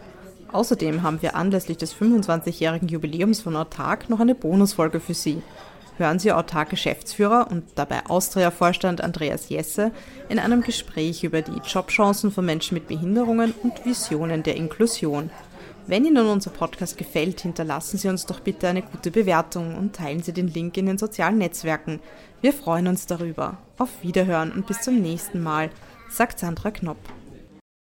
Außerdem 0.52 1.02
haben 1.02 1.22
wir 1.22 1.36
anlässlich 1.36 1.78
des 1.78 1.94
25-jährigen 1.94 2.88
Jubiläums 2.88 3.40
von 3.40 3.56
Autark 3.56 4.10
noch 4.10 4.20
eine 4.20 4.34
Bonusfolge 4.34 5.00
für 5.00 5.14
Sie. 5.14 5.42
Hören 5.96 6.18
Sie 6.18 6.32
Autark-Geschäftsführer 6.32 7.48
und 7.50 7.64
dabei 7.74 8.06
Austria-Vorstand 8.06 9.02
Andreas 9.02 9.50
Jesse 9.50 9.92
in 10.28 10.38
einem 10.38 10.62
Gespräch 10.62 11.24
über 11.24 11.42
die 11.42 11.60
Jobchancen 11.64 12.32
von 12.32 12.46
Menschen 12.46 12.74
mit 12.74 12.88
Behinderungen 12.88 13.52
und 13.62 13.84
Visionen 13.84 14.42
der 14.42 14.56
Inklusion. 14.56 15.30
Wenn 15.86 16.04
Ihnen 16.04 16.26
unser 16.26 16.50
Podcast 16.50 16.96
gefällt, 16.96 17.40
hinterlassen 17.40 17.98
Sie 17.98 18.08
uns 18.08 18.24
doch 18.24 18.40
bitte 18.40 18.68
eine 18.68 18.82
gute 18.82 19.10
Bewertung 19.10 19.76
und 19.76 19.94
teilen 19.94 20.22
Sie 20.22 20.32
den 20.32 20.48
Link 20.48 20.76
in 20.76 20.86
den 20.86 20.98
sozialen 20.98 21.38
Netzwerken. 21.38 22.00
Wir 22.40 22.52
freuen 22.52 22.86
uns 22.86 23.06
darüber. 23.06 23.58
Auf 23.76 23.90
Wiederhören 24.02 24.52
und 24.52 24.66
bis 24.66 24.80
zum 24.80 25.00
nächsten 25.00 25.42
Mal, 25.42 25.70
sagt 26.08 26.38
Sandra 26.38 26.70
Knopp. 26.70 27.19